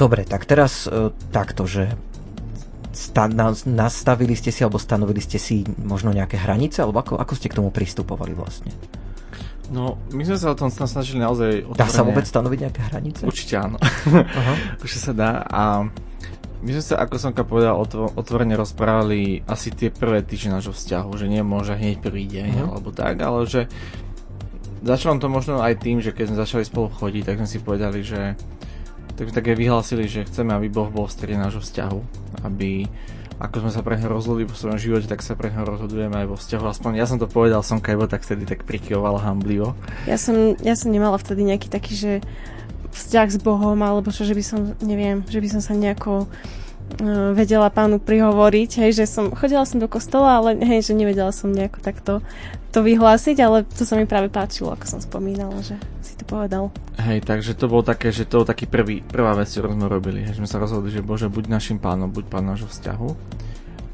[0.00, 1.92] Dobre, tak teraz uh, takto, že
[2.96, 7.32] sta- na- nastavili ste si alebo stanovili ste si možno nejaké hranice, alebo ako, ako
[7.36, 8.72] ste k tomu pristupovali vlastne?
[9.66, 11.82] No, my sme sa o tom snažili naozaj otvorene.
[11.82, 13.22] Dá sa vôbec stanoviť nejaké hranice?
[13.26, 13.78] Určite áno.
[13.82, 14.54] Aha.
[14.84, 15.90] Už sa dá a
[16.62, 17.76] my sme sa, ako som povedal,
[18.16, 22.68] otvorene rozprávali asi tie prvé týždne nášho vzťahu, že nemôže hneď prvý deň uh-huh.
[22.72, 23.68] alebo tak, ale že
[24.80, 28.00] začalo to možno aj tým, že keď sme začali spolu chodiť, tak sme si povedali,
[28.00, 28.38] že
[29.16, 32.00] tak také vyhlásili, že chceme, aby Boh bol v strede nášho vzťahu,
[32.44, 32.84] aby
[33.36, 36.26] ako sme sa pre neho rozhodli vo svojom živote, tak sa pre neho rozhodujeme aj
[36.32, 36.64] vo vzťahu.
[36.64, 39.76] Aspoň ja som to povedal, som Kajbo tak vtedy tak prikyvovala hamblivo.
[40.08, 42.12] Ja som, ja som nemala vtedy nejaký taký, že
[42.96, 47.30] vzťah s Bohom, alebo čo, že by som, neviem, že by som sa nejako uh,
[47.36, 51.52] vedela pánu prihovoriť, hej, že som, chodila som do kostola, ale hej, že nevedela som
[51.52, 52.12] nejako takto
[52.72, 55.76] to vyhlásiť, ale to sa mi práve páčilo, ako som spomínala, že
[56.16, 56.72] si to povedal.
[56.96, 60.24] Hej, takže to bolo také, že to bol taký prvý, prvá vec, ktorú sme robili,
[60.24, 63.08] hej, sme sa rozhodli, že Bože, buď našim pánom, buď pán nášho vzťahu.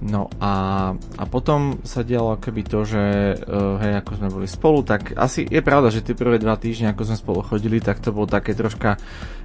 [0.03, 0.53] No a,
[0.99, 3.03] a potom sa dialo keby to, že
[3.39, 6.91] uh, hej, ako sme boli spolu, tak asi je pravda, že tie prvé dva týždne,
[6.91, 8.99] ako sme spolu chodili, tak to bolo také troška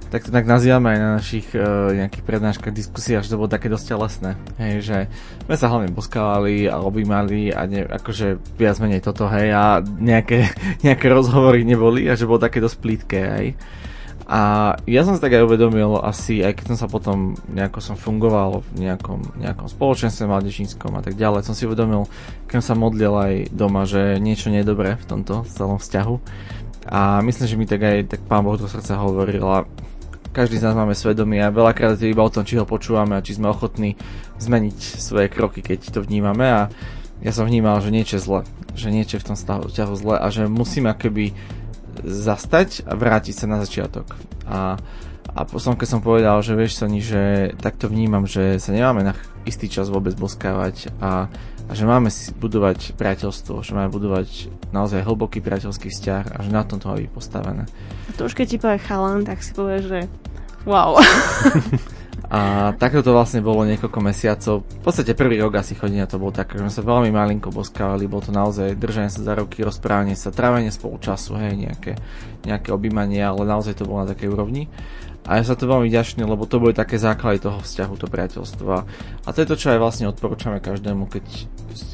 [0.08, 3.68] tak to tak nazývame aj na našich uh, nejakých prednáškach, diskusiách, že to bolo také
[3.68, 4.30] dosť telesné.
[4.56, 4.98] Hej, že
[5.44, 10.48] sme sa hlavne boskávali a objímali a ne, akože viac menej toto, hej, a nejaké,
[10.86, 13.48] nejaké rozhovory neboli a že bolo také dosť plítke, hej.
[14.28, 17.96] A ja som sa tak aj uvedomil asi, aj keď som sa potom nejako som
[17.96, 22.04] fungoval v nejakom, nejakom spoločenstve mládežníckom a tak ďalej, som si uvedomil,
[22.44, 26.14] keď som sa modlil aj doma, že niečo nie je dobré v tomto celom vzťahu.
[26.92, 29.64] A myslím, že mi tak aj tak pán Boh do srdca hovoril a
[30.36, 33.24] každý z nás máme svedomie a veľakrát je iba o tom, či ho počúvame a
[33.24, 33.96] či sme ochotní
[34.36, 36.68] zmeniť svoje kroky, keď to vnímame a
[37.24, 38.40] ja som vnímal, že niečo je zle,
[38.76, 41.32] že niečo je v tom vzťahu zle a že musíme akoby
[42.04, 44.06] zastať a vrátiť sa na začiatok.
[44.46, 44.78] A,
[45.32, 49.14] a som, keď som povedal, že vieš Soni, že takto vnímam, že sa nemáme na
[49.48, 51.28] istý čas vôbec boskávať a,
[51.68, 56.50] a že máme si budovať priateľstvo, že máme budovať naozaj hlboký priateľský vzťah a že
[56.52, 57.64] na tom to má byť postavené.
[58.08, 60.00] A to už keď ti povie chalan, tak si povieš, že
[60.68, 60.96] wow.
[62.28, 64.66] A takto to vlastne bolo niekoľko mesiacov.
[64.66, 68.10] V podstate prvý rok asi chodenia to bolo tak, že sme sa veľmi malinko boskávali,
[68.10, 71.96] bolo to naozaj držanie sa za ruky, rozprávanie sa, trávenie spolu času, hej, nejaké,
[72.44, 74.68] nejaké objímanie, ale naozaj to bolo na takej úrovni.
[75.28, 78.76] A ja sa to veľmi ďačný, lebo to boli také základy toho vzťahu, to priateľstva.
[79.22, 81.24] A to je to, čo aj vlastne odporúčame každému, keď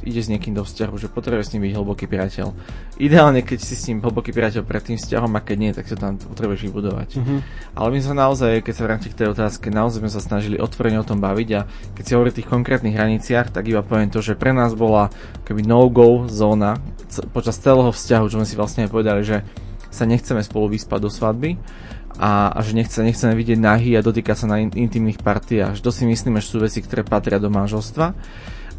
[0.06, 2.54] ide s niekým do vzťahu, že potrebuje s ním byť hlboký priateľ.
[3.02, 5.98] Ideálne, keď si s ním hlboký priateľ pred tým vzťahom a keď nie, tak sa
[5.98, 7.08] tam potrebuješ vybudovať.
[7.18, 7.38] Mm-hmm.
[7.74, 11.02] Ale my sme naozaj, keď sa vrátim k tej otázke, naozaj sme sa snažili otvorene
[11.02, 11.66] o tom baviť a
[11.98, 15.10] keď si hovorí o tých konkrétnych hraniciach, tak iba poviem to, že pre nás bola
[15.42, 16.78] keby no-go zóna
[17.34, 19.42] počas celého vzťahu, čo sme si vlastne aj povedali, že
[19.90, 21.58] sa nechceme spolu vyspať do svadby
[22.18, 25.82] a, a že nechce, nechceme vidieť nahy a dotýka sa na in, intimných partiách.
[25.82, 28.06] To si myslíme, že sú veci, ktoré patria do manželstva.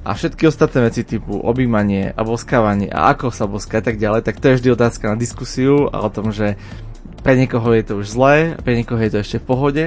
[0.05, 4.21] A všetky ostatné veci typu objímanie a boskávanie a ako sa boská a tak ďalej,
[4.21, 6.61] tak to je vždy otázka na diskusiu a o tom, že
[7.25, 9.85] pre niekoho je to už zlé, pre niekoho je to ešte v pohode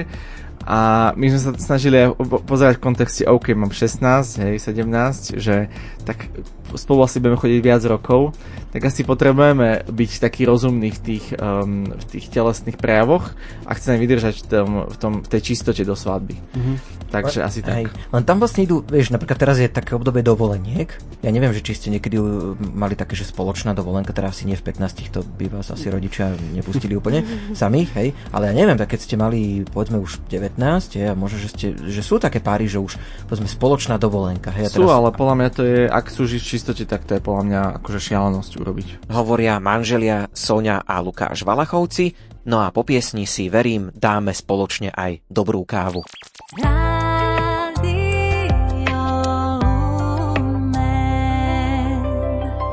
[0.67, 5.71] a my sme sa snažili aj pozerať v kontexte, OK, mám 16, hej, 17, že
[6.03, 6.27] tak
[6.75, 8.35] spolu asi budeme chodiť viac rokov,
[8.69, 13.33] tak asi potrebujeme byť taký rozumný v tých, um, v tých telesných prejavoch
[13.65, 16.37] a chceme vydržať v, tom, v, tom, v tej čistote do svadby.
[16.37, 16.99] Mm-hmm.
[17.09, 17.73] Takže len, asi tak.
[17.73, 20.93] Hej, len tam vlastne idú, vieš, napríklad teraz je také obdobie dovoleniek.
[21.25, 22.21] Ja neviem, že či ste niekedy
[22.61, 26.37] mali také, že spoločná dovolenka, teraz asi nie v 15, to by vás asi rodičia
[26.53, 27.25] nepustili úplne
[27.57, 30.61] samých, hej, ale ja neviem, tak keď ste mali, povedzme už 19,
[31.01, 34.69] hej, a možno, že, ste, že sú také páry, že už, povedzme, spoločná dovolenka, hej.
[34.69, 34.77] A teraz...
[34.77, 37.61] Sú, ale podľa mňa to je, ak sú v čistote, tak to je podľa mňa
[37.79, 38.87] akože šialenosť urobiť.
[39.15, 42.11] Hovoria manželia Sonia a Lukáš Valachovci,
[42.51, 46.03] no a po piesni si verím dáme spoločne aj dobrú kávu.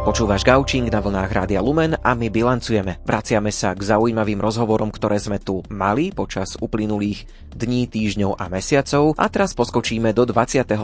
[0.06, 3.02] Počúvaš Gaučing na vlnách Rádia Lumen a my bilancujeme.
[3.02, 9.18] Vraciame sa k zaujímavým rozhovorom, ktoré sme tu mali počas uplynulých dní, týždňov a mesiacov
[9.18, 10.78] a teraz poskočíme do 22.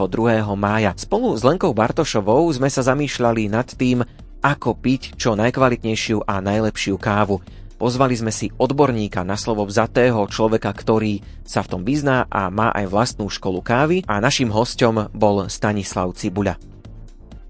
[0.59, 0.91] mája.
[0.99, 4.03] Spolu s Lenkou Bartošovou sme sa zamýšľali nad tým,
[4.43, 7.39] ako piť čo najkvalitnejšiu a najlepšiu kávu.
[7.79, 12.75] Pozvali sme si odborníka na slovo vzatého človeka, ktorý sa v tom vyzná a má
[12.75, 16.59] aj vlastnú školu kávy a našim hostom bol Stanislav Cibuľa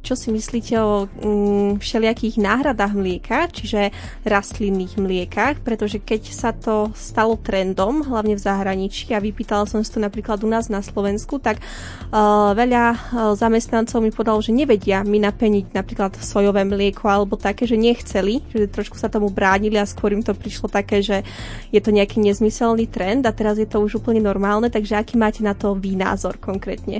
[0.04, 3.96] čo si myslíte o mm, všelijakých náhradách mlieka, čiže
[4.28, 9.88] rastlinných mliekach, pretože keď sa to stalo trendom, hlavne v zahraničí, a vypýtala som si
[9.88, 12.98] to napríklad u nás na Slovensku, tak uh, veľa uh,
[13.39, 18.68] zamestnancov mi povedalo, že nevedia mi napeniť napríklad sojové mlieko alebo také, že nechceli, že
[18.68, 21.24] trošku sa tomu bránili a skôr im to prišlo také, že
[21.72, 25.39] je to nejaký nezmyselný trend a teraz je to už úplne normálne, takže aký máte
[25.39, 27.00] na to vy názor konkrétne?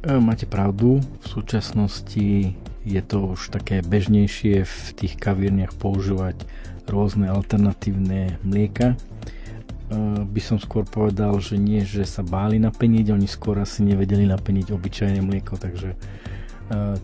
[0.00, 2.56] E, máte pravdu, v súčasnosti
[2.88, 6.40] je to už také bežnejšie v tých kavírniach používať
[6.88, 8.96] rôzne alternatívne mlieka.
[8.96, 8.96] E,
[10.24, 14.72] by som skôr povedal, že nie, že sa báli napeniť, oni skôr asi nevedeli napeniť
[14.72, 15.96] obyčajné mlieko, takže e,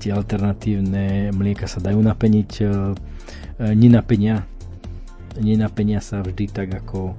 [0.01, 2.51] tie alternatívne mlieka sa dajú napeniť.
[3.57, 4.45] Nenapenia,
[5.41, 7.17] nenapenia sa vždy tak ako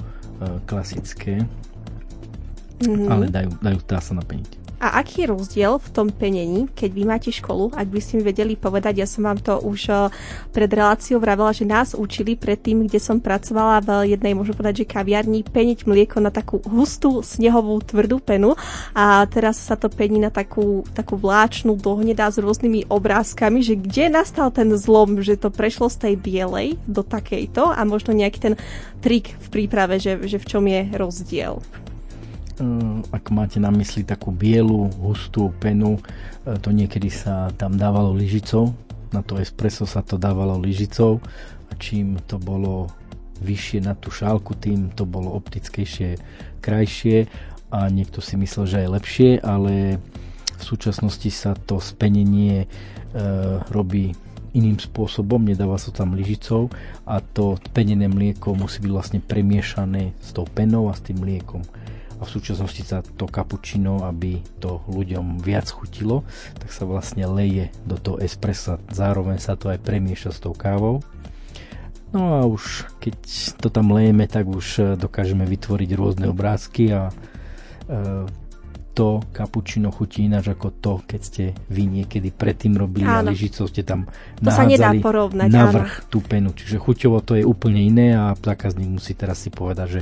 [0.69, 1.49] klasické,
[2.81, 3.09] mm-hmm.
[3.09, 4.67] ale dajú, dajú, dá sa napeniť.
[4.77, 8.29] A aký je rozdiel v tom penení, keď vy máte školu, ak by ste mi
[8.29, 9.97] vedeli povedať, ja som vám to už eh,
[10.53, 14.93] pred reláciou vravela, že nás učili predtým, kde som pracovala v jednej, môžem povedať, že
[14.93, 18.53] kaviarni, peniť mlieko na takú hustú snehovú tvrdú penu
[18.93, 24.13] a teraz sa to pení na takú, takú vláčnu dohnedá s rôznymi obrázkami, že kde
[24.13, 28.53] nastal ten zlom, že to prešlo z tej bielej do takejto a možno nejaký ten
[29.01, 31.65] trik v príprave, že, že v čom je rozdiel.
[33.13, 36.01] Ak máte na mysli takú bielu, hustú penu,
[36.45, 38.73] eh, to niekedy sa tam dávalo lyžicou,
[39.11, 41.23] na to espresso sa to dávalo lyžicou.
[41.67, 42.91] A čím to bolo
[43.39, 46.17] vyššie na tú šálku, tým to bolo optickejšie,
[46.63, 47.27] krajšie.
[47.67, 49.99] A niekto si myslel, že je lepšie, ale
[50.57, 52.67] v súčasnosti sa to spenenie e,
[53.69, 54.15] robí
[54.55, 56.71] iným spôsobom, nedáva sa tam lyžicou.
[57.03, 61.61] A to penené mlieko musí byť vlastne premiešané s tou penou a s tým mliekom
[62.17, 66.25] a v súčasnosti sa to kapučino, aby to ľuďom viac chutilo,
[66.57, 71.05] tak sa vlastne leje do toho espressa, zároveň sa to aj premieša s tou kávou.
[72.15, 73.15] No a už keď
[73.59, 77.13] to tam lejeme, tak už e, dokážeme vytvoriť rôzne obrázky a e,
[78.97, 83.29] to kapučino chutí ináč ako to, keď ste vy niekedy predtým robili áno.
[83.29, 84.09] a lyžicou ste tam
[84.41, 86.09] to sa nedá porovnať, navrh áno.
[86.09, 86.49] tú penu.
[86.57, 90.01] Čiže chuťovo to je úplne iné a zákazník musí teraz si povedať,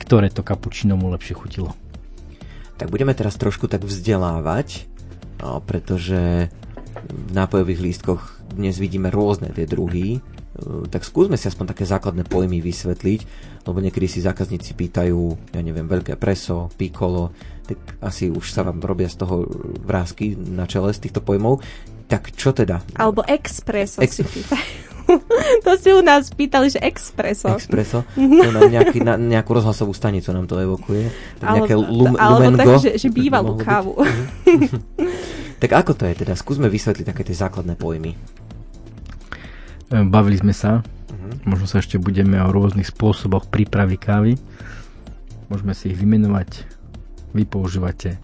[0.00, 1.76] ktoré to kapučino mu lepšie chutilo.
[2.80, 4.88] Tak budeme teraz trošku tak vzdelávať,
[5.44, 6.48] no, pretože
[7.06, 10.24] v nápojových lístkoch dnes vidíme rôzne tie druhy
[10.90, 13.20] tak skúsme si aspoň také základné pojmy vysvetliť,
[13.64, 17.32] lebo niekedy si zákazníci pýtajú, ja neviem, veľké preso, piccolo,
[17.64, 19.46] tak asi už sa vám robia z toho
[19.86, 21.62] vrázky na čele z týchto pojmov.
[22.10, 22.82] Tak čo teda?
[22.98, 24.89] Alebo expreso Ex- si pýtajú.
[25.64, 27.50] to si u nás pýtali, že expreso.
[27.50, 28.04] Expreso?
[28.14, 31.10] To na, nejaký, na nejakú rozhlasovú stanicu nám to evokuje.
[31.38, 32.58] Tak nejaké lum, alebo lumengo.
[32.58, 33.94] tak, že, že bývalú kávu.
[35.60, 36.32] Tak ako to je teda?
[36.32, 38.16] Skúsme vysvetliť také tie základné pojmy.
[38.16, 38.18] E,
[40.02, 41.44] Bavili sme sa, Mhm.
[41.44, 44.32] možno sa ešte budeme o rôznych spôsoboch prípravy kávy.
[45.46, 46.64] Môžeme si ich vymenovať.
[47.30, 48.16] Vy používate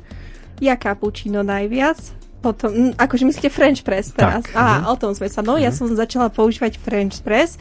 [0.59, 2.01] Ja cappuccino najviac.
[2.47, 4.47] Potom, mm, akože myslíte French press teraz?
[4.47, 4.55] Tak.
[4.55, 5.43] Á, o tom sme sa.
[5.43, 7.59] No, ja som začala používať French press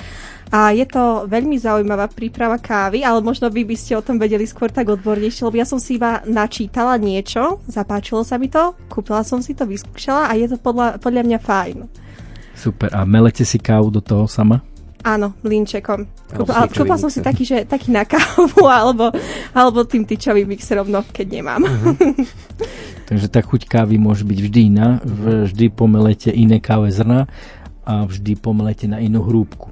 [0.53, 4.45] a je to veľmi zaujímavá príprava kávy, ale možno vy by ste o tom vedeli
[4.45, 9.25] skôr tak odbornejšie, lebo ja som si iba načítala niečo, zapáčilo sa mi to, kúpila
[9.25, 11.77] som si to, vyskúšala a je to podľa, podľa mňa fajn.
[12.53, 12.93] super.
[12.93, 14.61] A melete si kávu do toho sama?
[15.05, 16.09] Áno, mlinčekom.
[16.33, 19.13] Tyčový kúpila som si taký, že, taký na kávu, alebo,
[19.53, 21.61] alebo tým tyčovým mixerom, no, keď nemám.
[23.09, 24.97] Takže tá chuť kávy môže byť vždy iná.
[25.45, 27.29] Vždy pomelete iné káve zrna
[27.85, 29.69] a vždy pomelete na inú hrúbku.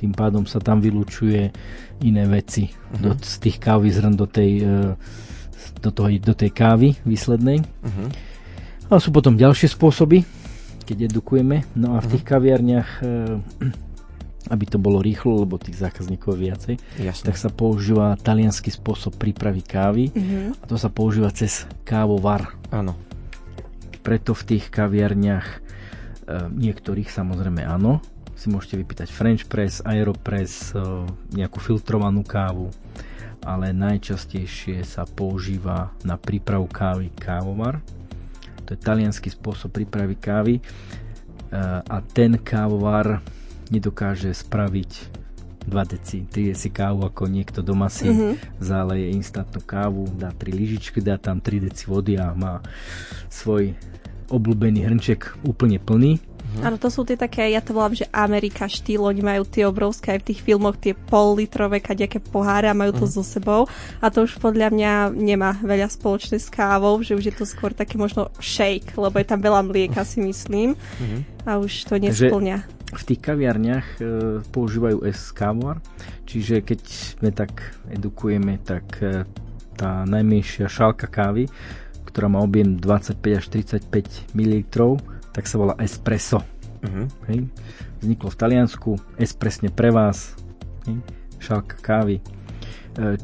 [0.00, 1.52] Tým pádom sa tam vylučuje
[2.00, 4.72] iné veci do, z tých kávy zrn do tej, e,
[5.84, 7.60] do, toho, do tej kávy výslednej.
[7.60, 8.04] Mhm.
[8.88, 10.24] Ale sú potom ďalšie spôsoby,
[10.88, 11.68] keď edukujeme.
[11.76, 13.08] No a v tých kaviarniach, e,
[14.50, 17.24] aby to bolo rýchlo, lebo tých zákazníkov je viacej, Jasné.
[17.30, 20.58] tak sa používa talianský spôsob prípravy kávy Mhm.
[20.58, 22.58] a to sa používa cez kávovar.
[22.74, 22.98] Áno.
[24.02, 25.46] Preto v tých kaviarniach
[26.22, 27.98] e, niektorých samozrejme áno,
[28.34, 30.78] si môžete vypýtať French press, Aeropress, e,
[31.34, 32.70] nejakú filtrovanú kávu,
[33.42, 37.82] ale najčastejšie sa používa na prípravu kávy kávovar.
[38.66, 40.62] To je talianský spôsob prípravy kávy e,
[41.82, 43.18] a ten kávovar
[43.72, 44.90] nedokáže spraviť
[45.62, 48.58] 2 deci, 3 deci kávu, ako niekto doma si Mhm.
[48.58, 52.60] záleje instantnú kávu, dá 3 lyžičky, dá tam 3 deci vody a má
[53.30, 53.72] svoj
[54.28, 56.18] obľúbený hrnček úplne plný.
[56.60, 60.12] Áno, to sú tie také, ja to volám, že Amerika štýl, oni majú tie obrovské
[60.12, 63.64] aj v tých filmoch, tie pol litrové kadejaké poháre a majú to so sebou.
[64.04, 67.72] A to už podľa mňa nemá veľa spoločné s kávou, že už je to skôr
[67.72, 70.76] také možno shake, lebo je tam veľa mlieka si myslím.
[71.48, 72.81] A už to nesplňa.
[72.92, 74.00] V tých kaviarniach e,
[74.52, 75.00] používajú
[75.32, 75.80] kávovar,
[76.28, 76.80] čiže keď
[77.16, 77.50] sme tak
[77.88, 79.24] edukujeme, tak e,
[79.74, 81.48] tá najmenšia šálka kávy,
[82.04, 85.00] ktorá má objem 25 až 35 ml,
[85.32, 86.44] tak sa volá espresso.
[86.84, 87.04] Mhm.
[87.32, 87.38] Hej.
[88.04, 90.36] Vzniklo v Taliansku, espresne pre vás,
[90.84, 91.00] hej.
[91.40, 92.20] šálka kávy.
[92.20, 93.16] E,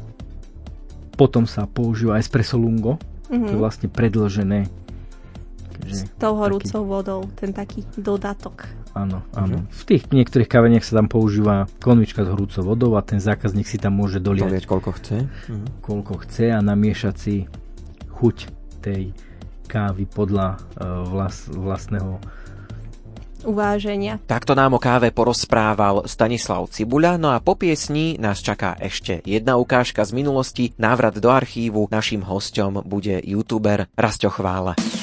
[1.13, 2.97] potom sa používa espresso lungo,
[3.29, 3.61] to je Mhm.
[3.61, 4.65] vlastne predlžené.
[5.93, 8.69] S tou taký- horúcou vodou, ten taký dodatok.
[8.97, 9.63] Áno, áno.
[9.69, 13.77] V tých niektorých kaveniach sa tam používa konvička s horúcou vodou a ten zákazník si
[13.77, 15.17] tam môže doliať Doliať koľko chce.
[15.49, 15.65] Mhm.
[15.85, 17.35] koľko chce a namiešať si
[18.19, 18.37] chuť
[18.81, 19.13] tej
[19.69, 22.17] kávy podľa uh, vlas, vlastného
[23.39, 24.19] Uváženia.
[24.27, 29.55] Takto nám o káve porozprával Stanislav Cibuľa, no a po piesni nás čaká ešte jedna
[29.55, 31.87] ukážka z minulosti, návrat do archívu.
[31.87, 34.98] Naším hosťom bude youtuber Rasto Chvála.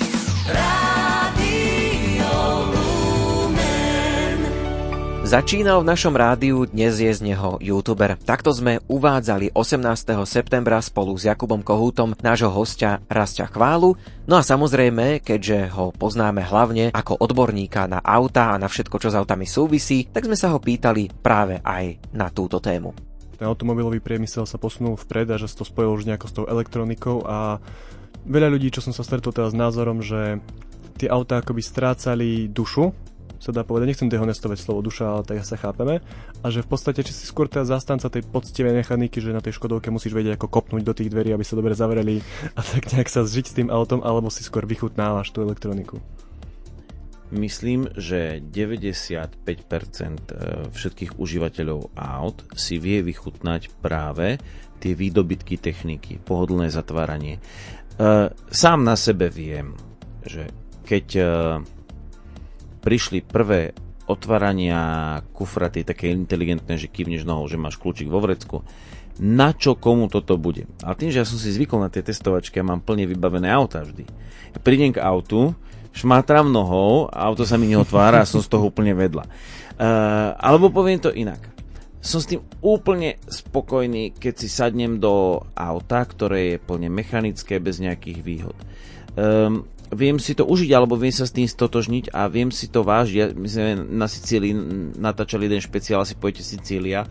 [5.26, 8.14] Začínal v našom rádiu, dnes je z neho youtuber.
[8.14, 10.22] Takto sme uvádzali 18.
[10.22, 13.98] septembra spolu s Jakubom Kohútom nášho hostia Rastia Chválu.
[14.30, 19.10] No a samozrejme, keďže ho poznáme hlavne ako odborníka na auta a na všetko, čo
[19.10, 22.94] s autami súvisí, tak sme sa ho pýtali práve aj na túto tému.
[23.34, 26.46] Ten automobilový priemysel sa posunul vpred a že sa to spojilo už nejako s tou
[26.46, 27.58] elektronikou a
[28.22, 30.38] veľa ľudí, čo som sa stretol teraz s názorom, že
[31.02, 32.94] tie autá akoby strácali dušu,
[33.40, 36.00] sa dá povedať, nechcem dehonestovať slovo duša, ale tak sa chápeme.
[36.40, 39.56] A že v podstate, či si skôr teda zastanca tej poctivej mechaniky, že na tej
[39.56, 42.24] Škodovke musíš vedieť, ako kopnúť do tých dverí, aby sa dobre zavreli
[42.56, 46.00] a tak nejak sa zžiť s tým autom, alebo si skôr vychutnávaš tú elektroniku.
[47.34, 54.38] Myslím, že 95% všetkých užívateľov aut si vie vychutnať práve
[54.78, 57.40] tie výdobytky techniky, pohodlné zatváranie.
[57.40, 57.42] E,
[58.30, 59.74] Sám na sebe viem,
[60.22, 60.46] že
[60.86, 61.22] keď e,
[62.86, 63.74] prišli prvé
[64.06, 68.62] otvárania kufra, tie také inteligentné, že kývneš nohou, že máš kľúčik vo vrecku,
[69.18, 70.70] na čo komu toto bude.
[70.86, 73.82] Ale tým, že ja som si zvykol na tie testovačky a mám plne vybavené auta
[73.82, 74.06] vždy.
[74.54, 75.58] Ja prídem k autu,
[75.90, 79.26] šmátram nohou, auto sa mi neotvára a som z toho úplne vedľa.
[79.76, 81.42] Uh, alebo poviem to inak.
[81.98, 87.82] Som s tým úplne spokojný, keď si sadnem do auta, ktoré je plne mechanické, bez
[87.82, 88.56] nejakých výhod.
[89.16, 92.82] Um, viem si to užiť, alebo viem sa s tým stotožniť a viem si to
[92.82, 93.34] vážiť.
[93.38, 94.54] My sme na Sicílii
[94.98, 97.06] natáčali jeden špeciál, asi pojete Sicília,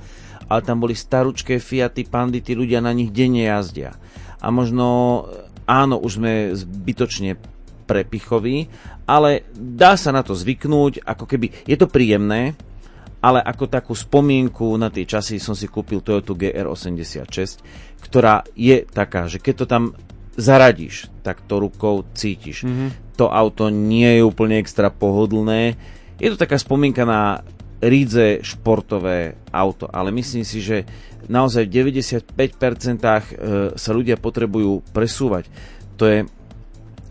[0.45, 3.95] ale tam boli staručké Fiaty, pandy, tí ľudia na nich denne jazdia.
[4.43, 4.86] A možno,
[5.65, 7.39] áno, už sme zbytočne
[7.86, 8.67] prepichoví,
[9.05, 12.57] ale dá sa na to zvyknúť, ako keby, je to príjemné,
[13.26, 17.61] ale ako takú spomienku na tie časy som si kúpil Toyota GR86,
[18.05, 19.84] ktorá je taká, že keď to tam
[20.36, 22.68] zaradíš, tak to rukou cítiš.
[22.68, 23.18] Mm-hmm.
[23.20, 25.80] To auto nie je úplne extra pohodlné.
[26.20, 27.44] Je to taká spomienka na
[27.80, 30.88] rídze športové auto, ale myslím si, že
[31.28, 33.24] naozaj v 95% e,
[33.76, 35.48] sa ľudia potrebujú presúvať.
[36.00, 36.18] To je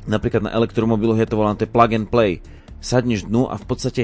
[0.05, 2.41] napríklad na elektromobiloch je to volané plug and play.
[2.85, 4.03] Sadneš dnu a v podstate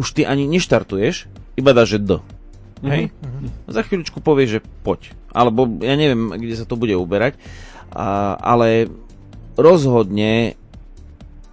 [0.00, 2.18] už ty ani neštartuješ, iba dáš D.
[2.84, 3.12] Hej?
[3.12, 3.70] Mm-hmm.
[3.70, 5.12] Za chvíľučku povie, že poď.
[5.32, 7.38] Alebo ja neviem, kde sa to bude uberať.
[7.92, 8.88] Ale
[9.58, 10.56] rozhodne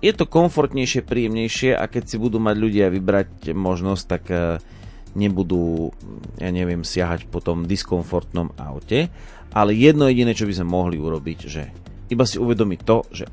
[0.02, 4.58] je to komfortnejšie, príjemnejšie a keď si budú mať ľudia vybrať možnosť, tak uh,
[5.14, 5.94] nebudú,
[6.42, 9.14] ja neviem, siahať po tom diskomfortnom aute.
[9.52, 11.70] Ale jedno jediné, čo by sme mohli urobiť, že
[12.10, 13.26] iba si uvedomiť to, že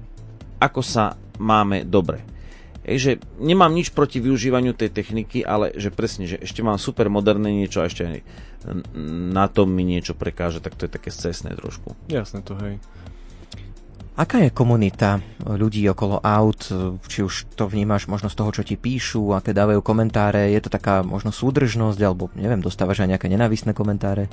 [0.58, 2.38] ako sa máme dobre
[2.96, 7.52] že nemám nič proti využívaniu tej techniky, ale že presne, že ešte mám super moderné
[7.52, 8.24] niečo a ešte
[9.34, 11.94] na tom mi niečo prekáže, tak to je také cestné trošku.
[12.10, 12.82] Jasné to, hej.
[14.18, 16.66] Aká je komunita ľudí okolo aut?
[17.06, 20.50] Či už to vnímaš možno z toho, čo ti píšu, aké dávajú komentáre?
[20.50, 24.26] Je to taká možno súdržnosť, alebo neviem, dostávaš aj nejaké nenávisné komentáre?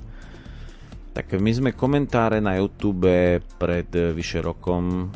[1.14, 3.14] Tak my sme komentáre na YouTube
[3.62, 5.14] pred vyše rokom,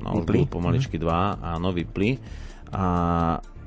[0.00, 0.48] no vypli?
[0.48, 1.02] pomaličky mm.
[1.04, 2.16] dva, áno, vypli
[2.72, 2.84] a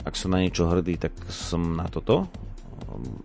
[0.02, 2.26] ak som na niečo hrdý, tak som na toto.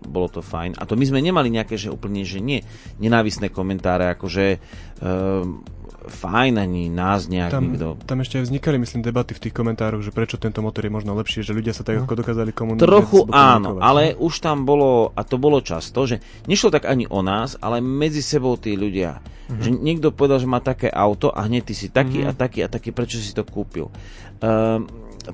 [0.05, 0.79] Bolo to fajn.
[0.79, 2.63] A to my sme nemali nejaké, že úplne, že nie,
[2.99, 4.59] nenávisné komentáre, akože
[5.01, 5.63] um,
[6.05, 7.97] fajn, ani nás nejak tam, nikto.
[8.05, 11.17] Tam ešte aj vznikali, myslím, debaty v tých komentároch, že prečo tento motor je možno
[11.17, 12.05] lepší, že ľudia sa tak no.
[12.05, 12.85] ako dokázali komunikovať.
[12.85, 17.25] Trochu áno, ale už tam bolo, a to bolo často, že nešlo tak ani o
[17.25, 19.19] nás, ale medzi sebou tí ľudia.
[19.21, 19.61] Mm-hmm.
[19.61, 22.33] Že niekto povedal, že má také auto a hneď ty si taký mm-hmm.
[22.33, 23.93] a taký a taký, prečo si to kúpil.
[24.41, 24.89] Um,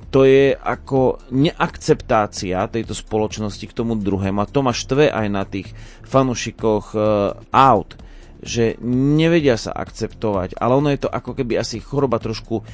[0.08, 5.44] to je ako neakceptácia tejto spoločnosti k tomu druhému a to ma štve aj na
[5.44, 5.72] tých
[6.08, 7.02] fanušikoch uh,
[7.52, 8.00] aut,
[8.40, 12.64] že nevedia sa akceptovať, ale ono je to ako keby asi choroba trošku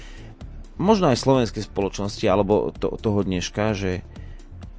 [0.78, 4.06] možno aj slovenskej spoločnosti alebo to, toho dneška, že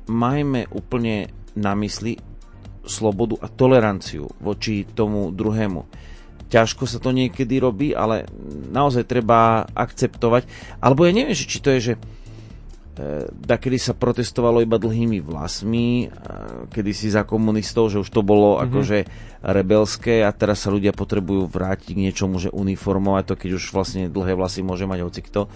[0.08, 1.30] majme úplne
[1.60, 2.18] na mysli
[2.88, 5.86] slobodu a toleranciu voči tomu druhému.
[6.50, 8.26] Ťažko sa to niekedy robí, ale
[8.74, 10.50] naozaj treba akceptovať.
[10.82, 12.02] Alebo ja neviem, či to je, že
[13.32, 16.12] da kedy sa protestovalo iba dlhými vlasmi,
[16.74, 18.66] kedy si za komunistov, že už to bolo mm-hmm.
[18.68, 18.98] akože
[19.40, 24.12] rebelské a teraz sa ľudia potrebujú vrátiť k niečomu, že uniformovať to, keď už vlastne
[24.12, 25.48] dlhé vlasy môže mať hocikto.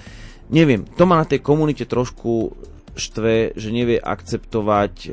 [0.47, 2.55] Neviem, to ma na tej komunite trošku
[2.93, 5.09] štve, že nevie akceptovať e,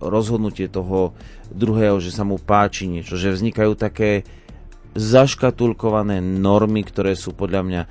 [0.00, 1.12] rozhodnutie toho
[1.52, 4.24] druhého, že sa mu páči niečo, že vznikajú také
[4.96, 7.82] zaškatulkované normy, ktoré sú podľa mňa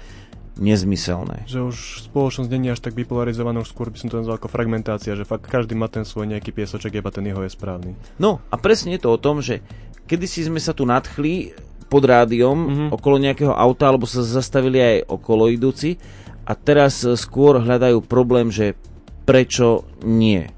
[0.58, 1.50] nezmyselné.
[1.50, 1.78] Že už
[2.10, 5.50] spoločnosť není až tak bipolarizovaná, už skôr by som to nazval ako fragmentácia, že fakt
[5.50, 7.98] každý má ten svoj nejaký piesoček, iba ten jeho je správny.
[8.22, 9.66] No a presne je to o tom, že
[10.06, 11.58] kedysi sme sa tu nadchli
[11.90, 12.90] pod rádiom mm-hmm.
[12.94, 15.98] okolo nejakého auta, alebo sa zastavili aj okolo idúci
[16.46, 18.78] a teraz skôr hľadajú problém, že
[19.24, 20.50] prečo nie.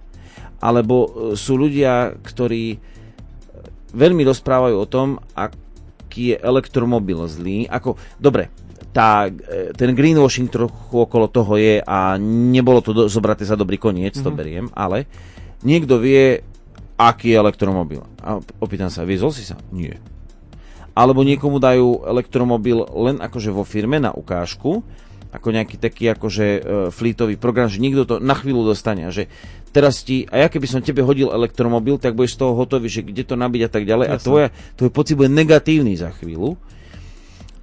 [0.59, 2.81] Alebo e, sú ľudia, ktorí
[3.95, 7.69] veľmi rozprávajú o tom, aký je elektromobil zlý.
[7.69, 8.51] Ako, dobre,
[8.95, 13.75] tá, e, ten greenwashing trochu okolo toho je a nebolo to do, zobraté za dobrý
[13.75, 14.23] koniec, mm-hmm.
[14.23, 14.37] to mhm.
[14.39, 15.03] beriem, ale
[15.67, 16.39] niekto vie,
[16.95, 18.07] aký je elektromobil.
[18.23, 19.59] A opýtam sa, viezol si sa?
[19.75, 19.99] Nie.
[20.95, 24.79] Alebo niekomu dajú elektromobil len akože vo firme na ukážku,
[25.35, 29.27] ako nejaký taký akože uh, flítový program, že niekto to na chvíľu dostane a že
[29.75, 33.03] teraz ti, a ja keby som tebe hodil elektromobil, tak budeš z toho hotový, že
[33.03, 34.15] kde to nabiť a tak ďalej Jasne.
[34.15, 34.47] a tvoja,
[34.79, 36.55] tvoj pocit bude negatívny za chvíľu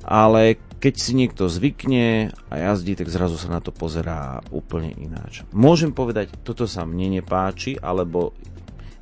[0.05, 5.47] ale keď si niekto zvykne a jazdí, tak zrazu sa na to pozerá úplne ináč.
[5.55, 8.35] Môžem povedať, toto sa mne nepáči, alebo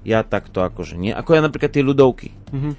[0.04, 1.16] ja takto akože nie.
[1.16, 2.36] Ako ja napríklad tie ľudovky.
[2.52, 2.74] Mm-hmm.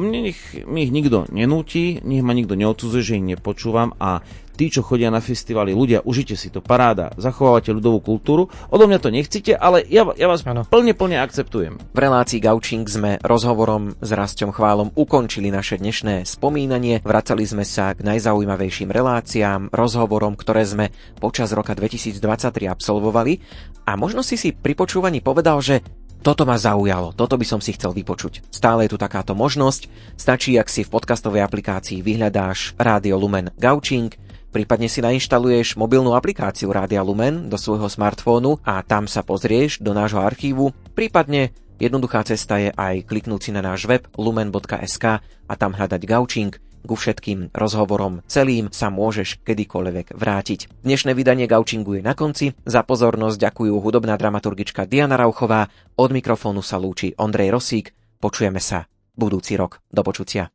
[0.00, 4.24] Mne ich, mi ich nikto nenúti, nech ma nikto neodsudzuje, že ich nepočúvam a
[4.58, 8.98] tí, čo chodia na festivaly, ľudia, užite si to, paráda, zachovávate ľudovú kultúru, odo mňa
[8.98, 10.66] to nechcete, ale ja, ja vás ano.
[10.66, 11.78] plne, plne akceptujem.
[11.94, 17.94] V relácii Gaučing sme rozhovorom s Rastom Chválom ukončili naše dnešné spomínanie, vracali sme sa
[17.94, 20.90] k najzaujímavejším reláciám, rozhovorom, ktoré sme
[21.22, 22.18] počas roka 2023
[22.66, 23.38] absolvovali
[23.86, 25.86] a možno si si pri počúvaní povedal, že
[26.18, 28.50] toto ma zaujalo, toto by som si chcel vypočuť.
[28.50, 29.86] Stále je tu takáto možnosť,
[30.18, 34.10] stačí, ak si v podcastovej aplikácii vyhľadáš Rádio Lumen Gaučing,
[34.48, 39.92] Prípadne si nainštaluješ mobilnú aplikáciu Rádia Lumen do svojho smartfónu a tam sa pozrieš do
[39.92, 40.72] nášho archívu.
[40.96, 46.52] Prípadne jednoduchá cesta je aj kliknúť si na náš web lumen.sk a tam hľadať Gaučing.
[46.88, 50.80] Ku všetkým rozhovorom celým sa môžeš kedykoľvek vrátiť.
[50.80, 52.56] Dnešné vydanie Gaučingu je na konci.
[52.64, 55.68] Za pozornosť ďakujú hudobná dramaturgička Diana Rauchová.
[56.00, 57.92] Od mikrofónu sa lúči Ondrej Rosík.
[58.16, 58.88] Počujeme sa
[59.18, 59.82] budúci rok.
[59.90, 60.48] Do počutia.